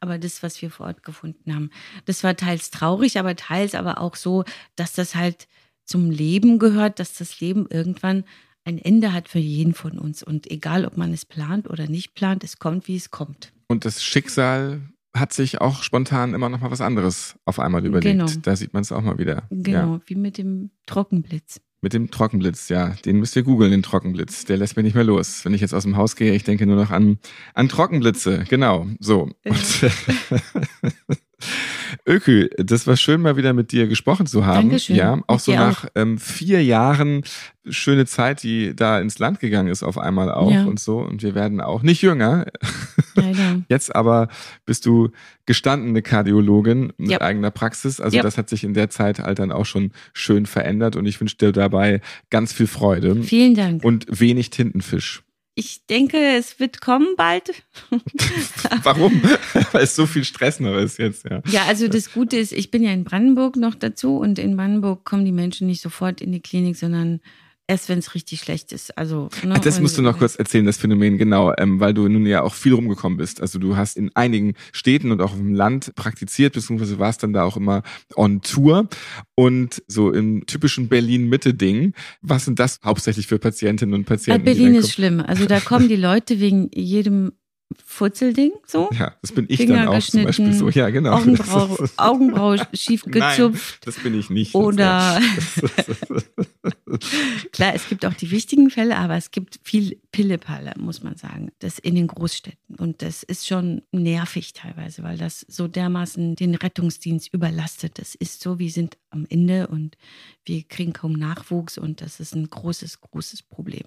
Aber 0.00 0.18
das, 0.18 0.42
was 0.42 0.60
wir 0.60 0.70
vor 0.70 0.86
Ort 0.86 1.02
gefunden 1.02 1.54
haben, 1.54 1.70
das 2.04 2.22
war 2.22 2.36
teils 2.36 2.70
traurig, 2.70 3.18
aber 3.18 3.34
teils 3.34 3.74
aber 3.74 3.98
auch 3.98 4.14
so, 4.14 4.44
dass 4.76 4.92
das 4.92 5.14
halt 5.14 5.48
zum 5.84 6.10
Leben 6.10 6.58
gehört, 6.58 7.00
dass 7.00 7.14
das 7.14 7.40
Leben 7.40 7.66
irgendwann 7.70 8.24
ein 8.64 8.76
Ende 8.76 9.14
hat 9.14 9.28
für 9.30 9.38
jeden 9.38 9.72
von 9.72 9.98
uns. 9.98 10.22
Und 10.22 10.50
egal, 10.50 10.84
ob 10.84 10.98
man 10.98 11.14
es 11.14 11.24
plant 11.24 11.70
oder 11.70 11.86
nicht 11.86 12.14
plant, 12.14 12.44
es 12.44 12.58
kommt, 12.58 12.88
wie 12.88 12.96
es 12.96 13.10
kommt. 13.10 13.54
Und 13.68 13.86
das 13.86 14.02
Schicksal 14.02 14.82
hat 15.16 15.32
sich 15.32 15.60
auch 15.60 15.82
spontan 15.82 16.34
immer 16.34 16.48
noch 16.48 16.60
mal 16.60 16.70
was 16.70 16.80
anderes 16.80 17.36
auf 17.44 17.58
einmal 17.58 17.84
überlegt. 17.86 18.18
Genau. 18.18 18.26
Da 18.42 18.56
sieht 18.56 18.72
man 18.74 18.82
es 18.82 18.92
auch 18.92 19.02
mal 19.02 19.18
wieder. 19.18 19.44
Genau, 19.50 19.94
Ja. 19.94 20.00
wie 20.06 20.14
mit 20.14 20.38
dem 20.38 20.70
Trockenblitz. 20.86 21.60
Mit 21.80 21.92
dem 21.92 22.10
Trockenblitz, 22.10 22.68
ja. 22.70 22.88
Den 23.04 23.18
müsst 23.20 23.36
ihr 23.36 23.44
googeln, 23.44 23.70
den 23.70 23.82
Trockenblitz. 23.84 24.44
Der 24.46 24.56
lässt 24.56 24.76
mich 24.76 24.82
nicht 24.84 24.94
mehr 24.94 25.04
los. 25.04 25.44
Wenn 25.44 25.54
ich 25.54 25.60
jetzt 25.60 25.74
aus 25.74 25.84
dem 25.84 25.96
Haus 25.96 26.16
gehe, 26.16 26.34
ich 26.34 26.42
denke 26.44 26.66
nur 26.66 26.74
noch 26.76 26.90
an, 26.90 27.18
an 27.54 27.68
Trockenblitze. 27.68 28.44
Genau, 28.48 28.86
so. 28.98 29.30
Und 29.44 29.80
Ökü, 32.08 32.48
das 32.56 32.86
war 32.86 32.96
schön, 32.96 33.20
mal 33.20 33.36
wieder 33.36 33.52
mit 33.52 33.70
dir 33.70 33.86
gesprochen 33.86 34.26
zu 34.26 34.46
haben. 34.46 34.68
Dankeschön. 34.68 34.96
Ja, 34.96 35.20
auch 35.26 35.34
Mit 35.34 35.40
so 35.42 35.52
nach 35.52 35.86
ähm, 35.94 36.16
vier 36.18 36.64
Jahren 36.64 37.22
schöne 37.68 38.06
Zeit, 38.06 38.42
die 38.42 38.74
da 38.74 38.98
ins 38.98 39.18
Land 39.18 39.40
gegangen 39.40 39.68
ist 39.68 39.82
auf 39.82 39.98
einmal 39.98 40.32
auch 40.32 40.50
Ja. 40.50 40.64
und 40.64 40.80
so. 40.80 40.98
Und 41.00 41.22
wir 41.22 41.34
werden 41.34 41.60
auch 41.60 41.82
nicht 41.82 42.00
jünger. 42.00 42.46
Leider. 43.14 43.62
Jetzt 43.68 43.94
aber 43.94 44.28
bist 44.64 44.86
du 44.86 45.10
gestandene 45.44 46.00
Kardiologin 46.00 46.92
mit 46.96 47.10
Ja. 47.10 47.20
eigener 47.20 47.50
Praxis. 47.50 48.00
Also 48.00 48.16
Ja. 48.16 48.22
das 48.22 48.38
hat 48.38 48.48
sich 48.48 48.64
in 48.64 48.72
der 48.72 48.88
Zeit 48.88 49.18
halt 49.18 49.38
dann 49.38 49.52
auch 49.52 49.66
schon 49.66 49.92
schön 50.14 50.46
verändert 50.46 50.96
und 50.96 51.04
ich 51.04 51.20
wünsche 51.20 51.36
dir 51.36 51.52
dabei 51.52 52.00
ganz 52.30 52.54
viel 52.54 52.66
Freude 52.66 53.22
Vielen 53.22 53.54
Dank. 53.54 53.84
und 53.84 54.06
wenig 54.08 54.48
Tintenfisch. 54.50 55.22
Ich 55.58 55.86
denke, 55.86 56.16
es 56.36 56.60
wird 56.60 56.80
kommen 56.80 57.16
bald. 57.16 57.64
Warum? 58.84 59.20
Weil 59.72 59.82
es 59.82 59.96
so 59.96 60.06
viel 60.06 60.22
Stress 60.22 60.60
noch 60.60 60.76
ist 60.76 61.00
jetzt, 61.00 61.24
ja. 61.24 61.42
Ja, 61.50 61.64
also 61.64 61.88
das 61.88 62.12
Gute 62.12 62.36
ist, 62.36 62.52
ich 62.52 62.70
bin 62.70 62.84
ja 62.84 62.92
in 62.92 63.02
Brandenburg 63.02 63.56
noch 63.56 63.74
dazu 63.74 64.18
und 64.18 64.38
in 64.38 64.56
Brandenburg 64.56 65.04
kommen 65.04 65.24
die 65.24 65.32
Menschen 65.32 65.66
nicht 65.66 65.82
sofort 65.82 66.20
in 66.20 66.30
die 66.30 66.38
Klinik, 66.38 66.76
sondern 66.76 67.20
erst, 67.68 67.88
wenn 67.88 67.98
es 67.98 68.14
richtig 68.14 68.40
schlecht 68.40 68.72
ist. 68.72 68.96
Also 68.98 69.28
ne, 69.44 69.60
Das 69.62 69.80
musst 69.80 69.96
du 69.98 70.02
noch 70.02 70.18
kurz 70.18 70.34
erzählen, 70.36 70.64
das 70.64 70.78
Phänomen, 70.78 71.18
genau, 71.18 71.52
ähm, 71.56 71.78
weil 71.78 71.94
du 71.94 72.08
nun 72.08 72.26
ja 72.26 72.42
auch 72.42 72.54
viel 72.54 72.72
rumgekommen 72.72 73.18
bist. 73.18 73.40
Also 73.40 73.58
du 73.58 73.76
hast 73.76 73.96
in 73.96 74.10
einigen 74.16 74.54
Städten 74.72 75.12
und 75.12 75.20
auch 75.20 75.34
im 75.34 75.54
Land 75.54 75.94
praktiziert, 75.94 76.54
beziehungsweise 76.54 76.98
warst 76.98 77.22
dann 77.22 77.32
da 77.32 77.44
auch 77.44 77.56
immer 77.56 77.82
on 78.16 78.40
Tour. 78.40 78.88
Und 79.36 79.82
so 79.86 80.10
im 80.10 80.46
typischen 80.46 80.88
Berlin-Mitte-Ding, 80.88 81.92
was 82.22 82.46
sind 82.46 82.58
das 82.58 82.80
hauptsächlich 82.84 83.26
für 83.26 83.38
Patientinnen 83.38 83.94
und 83.94 84.06
Patienten? 84.06 84.44
die 84.44 84.54
Berlin 84.54 84.74
ist 84.74 84.92
schlimm. 84.92 85.20
Also 85.20 85.44
da 85.46 85.60
kommen 85.60 85.88
die 85.88 85.96
Leute 85.96 86.40
wegen 86.40 86.70
jedem 86.72 87.32
Furzelding, 87.84 88.52
so. 88.66 88.88
Ja, 88.98 89.14
das 89.20 89.32
bin 89.32 89.46
ich 89.48 89.58
Finger 89.58 89.84
dann 89.84 89.88
auch 89.88 90.00
zum 90.00 90.24
Beispiel 90.24 90.52
so. 90.54 90.70
Ja, 90.70 90.88
genau. 90.88 91.12
Augenbraue, 91.12 91.90
Augenbraue 91.96 92.58
schief 92.72 93.04
Nein, 93.06 93.36
gezupft. 93.36 93.86
das 93.86 93.96
bin 93.96 94.18
ich 94.18 94.30
nicht. 94.30 94.54
Oder 94.54 95.20
klar, 97.52 97.74
es 97.74 97.88
gibt 97.88 98.06
auch 98.06 98.14
die 98.14 98.30
wichtigen 98.30 98.70
Fälle, 98.70 98.96
aber 98.96 99.16
es 99.16 99.30
gibt 99.30 99.60
viel 99.62 100.00
Pillepalle, 100.12 100.74
muss 100.78 101.02
man 101.02 101.16
sagen, 101.16 101.50
das 101.58 101.78
in 101.78 101.94
den 101.94 102.06
Großstädten. 102.06 102.76
Und 102.76 103.02
das 103.02 103.22
ist 103.22 103.46
schon 103.46 103.82
nervig 103.92 104.52
teilweise, 104.54 105.02
weil 105.02 105.18
das 105.18 105.40
so 105.48 105.68
dermaßen 105.68 106.36
den 106.36 106.54
Rettungsdienst 106.54 107.32
überlastet. 107.32 107.98
Das 107.98 108.14
ist 108.14 108.42
so, 108.42 108.58
wir 108.58 108.70
sind 108.70 108.96
am 109.10 109.26
Ende 109.28 109.66
und 109.68 109.96
wir 110.44 110.62
kriegen 110.62 110.92
kaum 110.92 111.12
Nachwuchs 111.12 111.78
und 111.78 112.00
das 112.00 112.20
ist 112.20 112.34
ein 112.34 112.48
großes, 112.48 113.00
großes 113.00 113.42
Problem. 113.42 113.84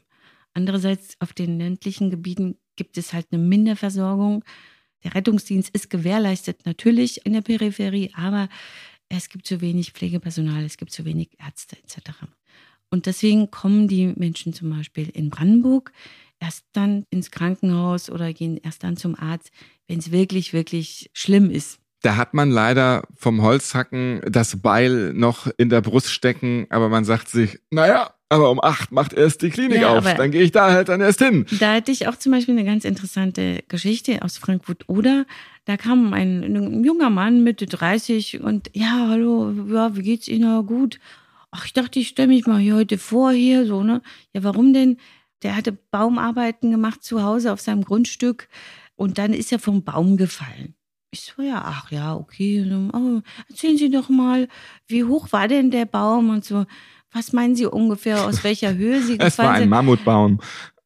Andererseits 0.53 1.15
auf 1.19 1.33
den 1.33 1.57
ländlichen 1.57 2.09
Gebieten 2.09 2.57
gibt 2.75 2.97
es 2.97 3.13
halt 3.13 3.27
eine 3.31 3.41
Minderversorgung. 3.41 4.43
Der 5.03 5.15
Rettungsdienst 5.15 5.69
ist 5.69 5.89
gewährleistet 5.89 6.65
natürlich 6.65 7.25
in 7.25 7.33
der 7.33 7.41
Peripherie, 7.41 8.11
aber 8.13 8.49
es 9.09 9.29
gibt 9.29 9.45
zu 9.45 9.61
wenig 9.61 9.91
Pflegepersonal, 9.91 10.63
es 10.63 10.77
gibt 10.77 10.91
zu 10.91 11.05
wenig 11.05 11.29
Ärzte 11.39 11.77
etc. 11.77 12.11
Und 12.89 13.05
deswegen 13.05 13.51
kommen 13.51 13.87
die 13.87 14.07
Menschen 14.07 14.53
zum 14.53 14.69
Beispiel 14.69 15.09
in 15.09 15.29
Brandenburg 15.29 15.91
erst 16.39 16.65
dann 16.73 17.05
ins 17.09 17.31
Krankenhaus 17.31 18.09
oder 18.09 18.33
gehen 18.33 18.57
erst 18.57 18.83
dann 18.83 18.97
zum 18.97 19.15
Arzt, 19.15 19.51
wenn 19.87 19.99
es 19.99 20.11
wirklich, 20.11 20.53
wirklich 20.53 21.09
schlimm 21.13 21.49
ist. 21.49 21.79
Da 22.01 22.15
hat 22.15 22.33
man 22.33 22.49
leider 22.49 23.03
vom 23.15 23.43
Holzhacken 23.43 24.21
das 24.27 24.61
Beil 24.61 25.13
noch 25.13 25.47
in 25.57 25.69
der 25.69 25.81
Brust 25.81 26.09
stecken, 26.09 26.65
aber 26.69 26.89
man 26.89 27.05
sagt 27.05 27.29
sich, 27.29 27.59
naja, 27.69 28.15
aber 28.31 28.49
um 28.49 28.63
acht 28.63 28.91
macht 28.91 29.11
erst 29.13 29.41
die 29.41 29.49
Klinik 29.49 29.81
Ja, 29.81 29.97
auf, 29.97 30.05
dann 30.13 30.31
gehe 30.31 30.41
ich 30.41 30.51
da 30.51 30.71
halt 30.71 30.87
dann 30.89 31.01
erst 31.01 31.21
hin. 31.21 31.45
Da 31.59 31.73
hätte 31.73 31.91
ich 31.91 32.07
auch 32.07 32.15
zum 32.15 32.31
Beispiel 32.31 32.57
eine 32.57 32.65
ganz 32.65 32.85
interessante 32.85 33.63
Geschichte 33.67 34.21
aus 34.21 34.37
Frankfurt 34.37 34.87
oder. 34.87 35.25
Da 35.65 35.75
kam 35.75 36.13
ein, 36.13 36.43
ein 36.43 36.83
junger 36.83 37.09
Mann 37.09 37.43
Mitte 37.43 37.65
30 37.65 38.39
und 38.39 38.71
ja, 38.73 39.07
hallo, 39.09 39.51
ja, 39.67 39.95
wie 39.97 40.01
geht's 40.01 40.29
Ihnen? 40.29 40.43
Ja, 40.43 40.61
gut. 40.61 40.99
Ach, 41.51 41.65
ich 41.65 41.73
dachte, 41.73 41.99
ich 41.99 42.07
stelle 42.07 42.29
mich 42.29 42.47
mal 42.47 42.59
hier 42.59 42.75
heute 42.75 42.97
vor 42.97 43.31
hier, 43.33 43.65
so, 43.65 43.83
ne? 43.83 44.01
Ja, 44.33 44.43
warum 44.43 44.71
denn? 44.71 44.97
Der 45.43 45.55
hatte 45.57 45.73
Baumarbeiten 45.73 46.71
gemacht 46.71 47.03
zu 47.03 47.23
Hause 47.23 47.51
auf 47.51 47.59
seinem 47.59 47.83
Grundstück 47.83 48.47
und 48.95 49.17
dann 49.17 49.33
ist 49.33 49.51
er 49.51 49.59
vom 49.59 49.83
Baum 49.83 50.15
gefallen. 50.15 50.75
Ich 51.13 51.33
so, 51.35 51.41
ja, 51.41 51.61
ach 51.65 51.91
ja, 51.91 52.15
okay. 52.15 52.65
Oh, 52.93 53.19
erzählen 53.49 53.75
Sie 53.75 53.89
doch 53.89 54.07
mal, 54.07 54.47
wie 54.87 55.03
hoch 55.03 55.27
war 55.31 55.49
denn 55.49 55.69
der 55.69 55.85
Baum 55.85 56.29
und 56.29 56.45
so. 56.45 56.65
Was 57.13 57.33
meinen 57.33 57.55
Sie 57.55 57.65
ungefähr, 57.65 58.25
aus 58.25 58.43
welcher 58.43 58.73
Höhe 58.75 59.01
Sie 59.01 59.17
gefallen 59.17 59.27
Es 59.27 59.37
war 59.37 59.51
ein 59.51 59.61
sind? 59.61 59.69
Mammutbaum. 59.69 60.39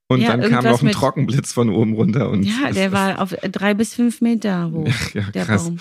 Und 0.08 0.22
Ja, 0.22 0.38
dann 0.38 0.50
kam 0.52 0.64
noch 0.66 0.82
ein 0.84 0.92
Trockenblitz 0.92 1.52
von 1.54 1.70
oben 1.70 1.94
runter. 1.94 2.30
Und 2.30 2.44
Ja, 2.44 2.72
der 2.72 2.92
war 2.92 3.22
auf 3.22 3.36
drei 3.52 3.74
bis 3.74 3.96
fünf 3.96 4.22
Meter 4.22 4.72
hoch, 4.72 4.88
ja, 5.14 5.24
der 5.32 5.46
krass. 5.46 5.64
Baum. 5.66 5.78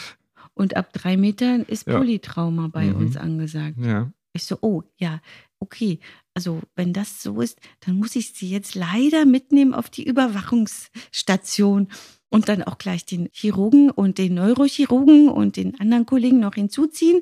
Und 0.55 0.77
ab 0.77 0.93
drei 0.93 1.17
Metern 1.17 1.63
ist 1.63 1.87
Ja. 1.87 1.99
Polytrauma 1.99 2.69
bei 2.69 2.87
Mhm. 2.87 2.97
uns 2.97 3.17
angesagt. 3.17 3.77
Ja. 3.81 4.11
Ich 4.33 4.45
so, 4.45 4.57
oh, 4.63 4.83
ja, 4.99 5.21
okay. 5.61 5.99
Also, 6.35 6.61
wenn 6.75 6.93
das 6.93 7.23
so 7.23 7.41
ist, 7.41 7.59
dann 7.87 7.97
muss 7.97 8.17
ich 8.17 8.33
sie 8.33 8.49
jetzt 8.51 8.75
leider 8.75 9.25
mitnehmen 9.27 9.75
auf 9.75 9.89
die 9.91 10.05
Überwachungsstation 10.05 11.89
und 12.31 12.49
dann 12.49 12.63
auch 12.65 12.79
gleich 12.79 13.05
den 13.05 13.29
Chirurgen 13.33 13.91
und 13.91 14.19
den 14.19 14.35
Neurochirurgen 14.35 15.29
und 15.29 15.57
den 15.57 15.79
anderen 15.79 16.07
Kollegen 16.07 16.41
noch 16.41 16.55
hinzuziehen. 16.55 17.21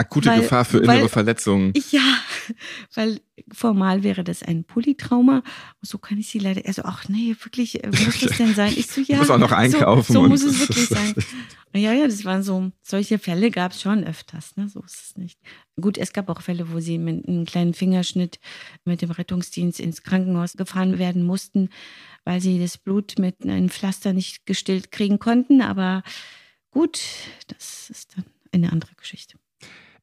Akute 0.00 0.30
Weil- 0.30 0.40
Gefahr 0.40 0.64
für 0.64 0.78
innere 0.78 1.02
weil- 1.02 1.08
Verletzungen. 1.08 1.74
Ja, 1.90 2.00
weil 2.94 3.20
formal 3.52 4.02
wäre 4.02 4.24
das 4.24 4.42
ein 4.42 4.64
Polytrauma. 4.64 5.42
So 5.82 5.98
kann 5.98 6.16
ich 6.18 6.28
sie 6.28 6.38
leider, 6.38 6.62
also 6.66 6.82
ach 6.84 7.08
nee, 7.08 7.36
wirklich, 7.42 7.84
äh, 7.84 7.88
muss 7.88 8.20
das 8.20 8.38
denn 8.38 8.54
sein? 8.54 8.72
Ich 8.74 8.86
so, 8.86 9.02
ja. 9.02 9.18
muss 9.18 9.30
auch 9.30 9.38
noch 9.38 9.52
einkaufen 9.52 10.12
So, 10.12 10.22
so 10.22 10.28
muss 10.28 10.42
es 10.42 10.58
wirklich 10.60 10.88
sein. 10.88 11.14
Ja, 11.74 11.92
ja, 11.92 12.06
das 12.06 12.24
waren 12.24 12.42
so, 12.42 12.72
solche 12.82 13.18
Fälle 13.18 13.50
gab 13.50 13.72
es 13.72 13.82
schon 13.82 14.02
öfters, 14.02 14.56
ne? 14.56 14.68
So 14.68 14.80
ist 14.82 15.00
es 15.10 15.16
nicht. 15.16 15.38
Gut, 15.80 15.98
es 15.98 16.12
gab 16.12 16.28
auch 16.28 16.40
Fälle, 16.40 16.72
wo 16.72 16.80
sie 16.80 16.98
mit 16.98 17.28
einem 17.28 17.44
kleinen 17.44 17.74
Fingerschnitt 17.74 18.40
mit 18.84 19.02
dem 19.02 19.10
Rettungsdienst 19.12 19.78
ins 19.78 20.02
Krankenhaus 20.02 20.54
gefahren 20.54 20.98
werden 20.98 21.22
mussten, 21.22 21.68
weil 22.24 22.40
sie 22.40 22.58
das 22.58 22.76
Blut 22.78 23.18
mit 23.18 23.42
einem 23.44 23.68
Pflaster 23.68 24.12
nicht 24.12 24.46
gestillt 24.46 24.90
kriegen 24.90 25.18
konnten. 25.20 25.60
Aber 25.62 26.02
gut, 26.72 27.00
das 27.48 27.88
ist 27.90 28.16
dann 28.16 28.24
eine 28.52 28.72
andere 28.72 28.94
Geschichte. 28.96 29.36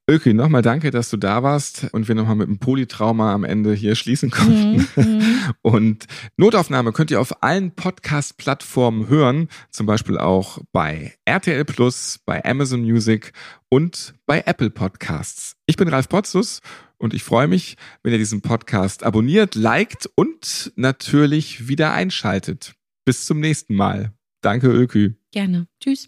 Öki, 0.10 0.34
nochmal 0.34 0.62
danke, 0.62 0.90
dass 0.90 1.10
du 1.10 1.18
da 1.18 1.44
warst 1.44 1.90
und 1.92 2.08
wir 2.08 2.16
nochmal 2.16 2.38
mit 2.38 2.48
dem 2.48 2.60
Polytrauma 2.60 3.34
am 3.34 3.44
Ende 3.44 3.74
hier 3.74 3.94
schließen 3.96 4.30
konnten. 4.32 4.88
Mhm, 4.96 5.04
mhm. 5.04 5.24
Und 5.62 6.06
Notaufnahme 6.38 6.94
könnt 6.94 7.12
ihr 7.12 7.20
auf 7.20 7.44
allen 7.44 7.72
Podcast-Plattformen 7.72 9.10
hören, 9.10 9.50
zum 9.70 9.86
Beispiel 9.86 10.18
auch 10.18 10.60
bei 10.72 11.14
RTL 11.26 11.66
Plus, 11.66 12.20
bei 12.26 12.44
Amazon 12.46 12.84
Music 12.84 13.34
und 13.70 14.14
bei 14.26 14.44
Apple 14.46 14.70
Podcasts. 14.70 15.58
Ich 15.66 15.76
bin 15.76 15.90
Ralf 15.90 16.08
Potzus 16.08 16.62
und 16.98 17.14
ich 17.14 17.24
freue 17.24 17.50
mich, 17.50 17.76
wenn 18.02 18.14
ihr 18.14 18.20
diesen 18.20 18.42
Podcast 18.42 19.04
abonniert, 19.04 19.56
liked 19.56 20.10
und 20.16 20.72
natürlich 20.78 21.68
wieder 21.68 21.92
einschaltet. 21.92 22.76
Bis 23.04 23.26
zum 23.26 23.42
nächsten 23.42 23.76
Mal. 23.76 24.14
Danke, 24.42 24.68
Ökü. 24.70 25.16
Gerne. 25.32 25.68
Tschüss. 25.84 26.08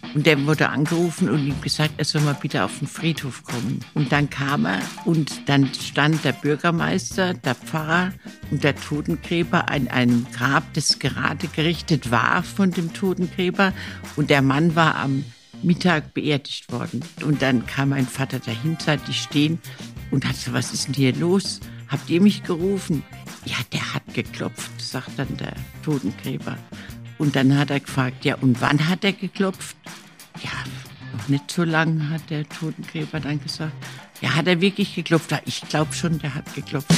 und 0.13 0.25
der 0.25 0.45
wurde 0.45 0.69
angerufen 0.69 1.29
und 1.29 1.45
ihm 1.45 1.59
gesagt, 1.61 1.93
er 1.97 2.05
soll 2.05 2.21
mal 2.21 2.37
bitte 2.39 2.63
auf 2.63 2.79
den 2.79 2.87
Friedhof 2.87 3.43
kommen. 3.43 3.79
Und 3.93 4.11
dann 4.11 4.29
kam 4.29 4.65
er 4.65 4.79
und 5.05 5.47
dann 5.47 5.69
stand 5.73 6.23
der 6.23 6.33
Bürgermeister, 6.33 7.33
der 7.33 7.55
Pfarrer 7.55 8.11
und 8.49 8.63
der 8.63 8.75
Totengräber 8.75 9.69
an 9.69 9.87
einem 9.87 10.25
Grab, 10.33 10.63
das 10.73 10.99
gerade 10.99 11.47
gerichtet 11.47 12.11
war 12.11 12.43
von 12.43 12.71
dem 12.71 12.93
Totengräber 12.93 13.73
und 14.15 14.29
der 14.29 14.41
Mann 14.41 14.75
war 14.75 14.95
am 14.95 15.23
Mittag 15.63 16.13
beerdigt 16.13 16.71
worden. 16.71 17.01
Und 17.23 17.41
dann 17.41 17.65
kam 17.65 17.89
mein 17.89 18.07
Vater 18.07 18.39
dahinter, 18.39 18.97
die 18.97 19.13
stehen 19.13 19.59
und 20.09 20.27
hat 20.27 20.35
so, 20.35 20.53
was 20.53 20.73
ist 20.73 20.87
denn 20.87 20.93
hier 20.93 21.15
los? 21.15 21.59
Habt 21.87 22.09
ihr 22.09 22.21
mich 22.21 22.43
gerufen? 22.43 23.03
Ja, 23.45 23.57
der 23.73 23.93
hat 23.93 24.13
geklopft, 24.13 24.71
sagt 24.79 25.17
dann 25.17 25.37
der 25.37 25.53
Totengräber. 25.83 26.57
Und 27.21 27.35
dann 27.35 27.55
hat 27.55 27.69
er 27.69 27.79
gefragt, 27.79 28.25
ja, 28.25 28.33
und 28.41 28.61
wann 28.61 28.89
hat 28.89 29.03
er 29.03 29.13
geklopft? 29.13 29.77
Ja, 30.43 30.49
noch 31.15 31.27
nicht 31.27 31.51
so 31.51 31.63
lang, 31.63 32.09
hat 32.09 32.31
der 32.31 32.49
Totengräber 32.49 33.19
dann 33.19 33.39
gesagt. 33.39 33.73
Ja, 34.21 34.33
hat 34.33 34.47
er 34.47 34.59
wirklich 34.59 34.95
geklopft? 34.95 35.31
Ich 35.45 35.61
glaube 35.69 35.93
schon, 35.93 36.17
der 36.17 36.33
hat 36.33 36.51
geklopft. 36.55 36.91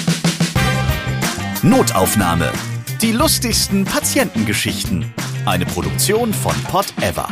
Notaufnahme. 1.61 2.53
Die 3.01 3.11
lustigsten 3.11 3.83
Patientengeschichten. 3.83 5.13
Eine 5.45 5.65
Produktion 5.65 6.33
von 6.33 6.55
Pod 6.69 6.85
Ever. 7.01 7.27